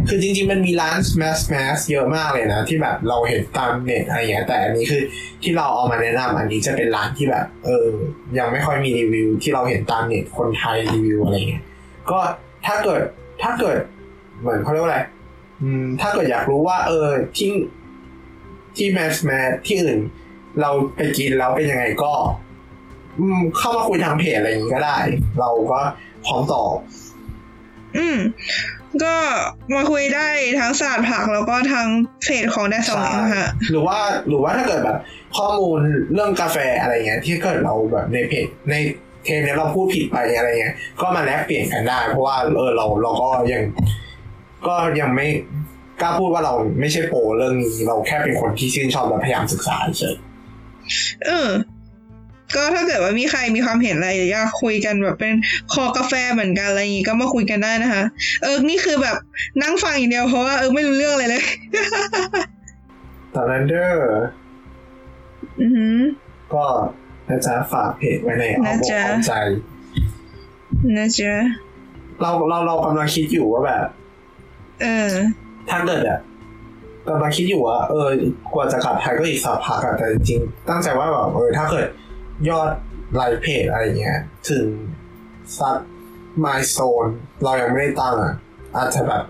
[0.08, 5.02] คือจริงๆมันมีร้าน smash smash เยอะมากเลยนะ ที่แบบเราเห็นตามเน็ตอะไรอย่างเงี้ยแต่อันนี้คือ
[5.43, 7.88] ที่เราเอามาแนะนำอันนี้จะเป็นร้านที่แบบ เออ
[8.38, 11.64] ยังไม่ค่อยมีรีวิว ที่เราเห็นตามเน็ตคนไทยรีวิวอะไรเงี้ย
[12.12, 12.20] ก็
[12.66, 13.01] ถ้าเกิด
[13.41, 13.78] ถ้าเกิด
[14.39, 14.99] เหมือนเขาเรียกว่าอะไร
[15.62, 17.51] อืมถ้าเกิดอยากรู้ว่า เออที่
[18.76, 19.99] ที่แมสแมสที่อื่น
[20.62, 22.14] เราไปกินแล้วเป็นยังไงก็
[23.20, 24.97] อืมเข้ามาคุยทางเพจอะไรอย่างนี้ก็ได้
[25.39, 25.80] เราก็
[26.26, 26.76] พร้อมตอบ
[27.97, 28.18] อืม
[29.03, 29.16] ก็
[29.76, 30.28] มาคุยได้
[30.60, 31.88] ทั้งศาสตร์ผักแล้วก็ทาง
[32.24, 34.97] เพจของแดซองนะคะหรือว่าหรือว่าถ้าเกิดแบบ
[35.38, 35.80] ข้อมูล
[36.14, 38.76] เรื่องกาแฟอะไรเงี้ย ที่เกิดเราแบบในเพจใน
[39.28, 43.62] เทปเนี้ยเราพูดผิดไปอะไรเงี้ย ก็มาแลกเปลี่ยนกันได้ เพราะว่าเออเราเราก็ยัง
[44.68, 45.28] ก็ยังไม่
[46.02, 50.16] กล้าพูดว่าเราไม่ใช่โปรเรื่องนี้เราแค่เป็นคนที่ชื่นชอบและพยายามศึกษาเฉย
[51.26, 51.50] เออ
[52.56, 55.34] ก็ถ้าเกิดว่ามีใครมีความเห็นอะไรอยากคุยกันแบบเป็น
[55.74, 58.04] คอกาแฟเหมือนกันอะไรอย่างงี้ก็มาคุยกันได้นะคะ
[58.44, 59.18] เออนี่คือแบบ
[59.62, 61.44] นั่งฟังอย่างเดียวเพราะว่าเออไม่รู้เรื่องอะไรเลย
[63.36, 63.94] ตอนนั้นเด้อ
[65.60, 66.00] อือหือ
[66.54, 66.66] ก็
[67.30, 69.34] นะจ๊ะฝากเพจไว้ในเอานะอกจ๊ะเอาใจ
[70.98, 71.34] นะจ๊ะ
[72.22, 73.86] เราเราเรากำลังคิดอยู่ว่าแบบ
[74.82, 75.12] เออ
[75.70, 76.20] ถ้าเกิดอะ
[77.10, 78.10] กำลังคิดอยู่ว่าเออ
[78.54, 81.88] กว่าจะกลับไทยก็อีกสักพักอะแต่จริงๆตั้งใจว่าแบบเออถ้าเกิด
[82.50, 82.70] ยอด
[83.16, 84.20] ไลค์เพจอะไรเงี้ย
[84.50, 84.66] ถึง
[85.60, 85.78] สัก
[86.44, 87.08] มายโซน
[87.44, 88.34] เรายังไม่ได้ตั้งอะ
[88.76, 89.24] อาจจะแบบ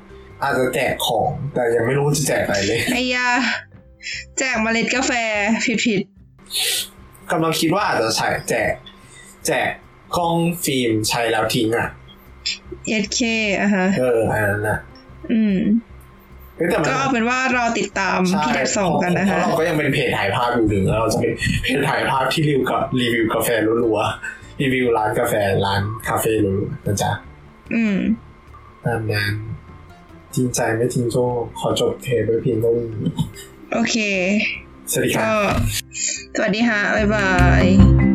[0.43, 3.27] อาจจะแจกของ แต่ยังไม่รู้จะแจกอะไรเลยไอ้ยา
[4.37, 5.11] แจกเมล็ดกาแฟ
[5.65, 6.01] ผิดผิด
[7.31, 8.73] กำลังคิดว่าอาจจะใช้แจก
[9.47, 9.69] แจก
[10.17, 11.87] กล้องฟิล์มใช้แล้วทิ้งอะ
[12.87, 13.19] เอเค
[13.61, 14.79] อะฮะเอออันนั้นอะ
[15.31, 15.57] อืม
[16.55, 23.49] เฮ้ยแต่มันก็เอาเป็นว่าเราติดตามใช่พี่แดดสองกันนะเพคะราะเราก็ยังเป็นเพจถ่ายภาพอยู่ถึงแล้วเราจะเป็นเพจถ่ายภาพที่รีวิวกับรีวิวกาแฟ
[23.83, 25.33] รัวๆรีวิวร้านกาแฟ
[25.65, 27.11] ร้านคาเฟ่รัวๆนะจ๊ะ
[27.73, 27.97] อืม
[28.85, 29.33] ตามนั้น
[30.35, 32.89] จริงใจไม่ทิ้งโชคขอจบเทปไว้เพียงเท่านี้
[33.73, 33.95] โอเค
[34.93, 35.55] สวัสดีครับ
[36.35, 37.29] สวัสดีค่ะบ๊ายบา
[37.61, 38.06] ย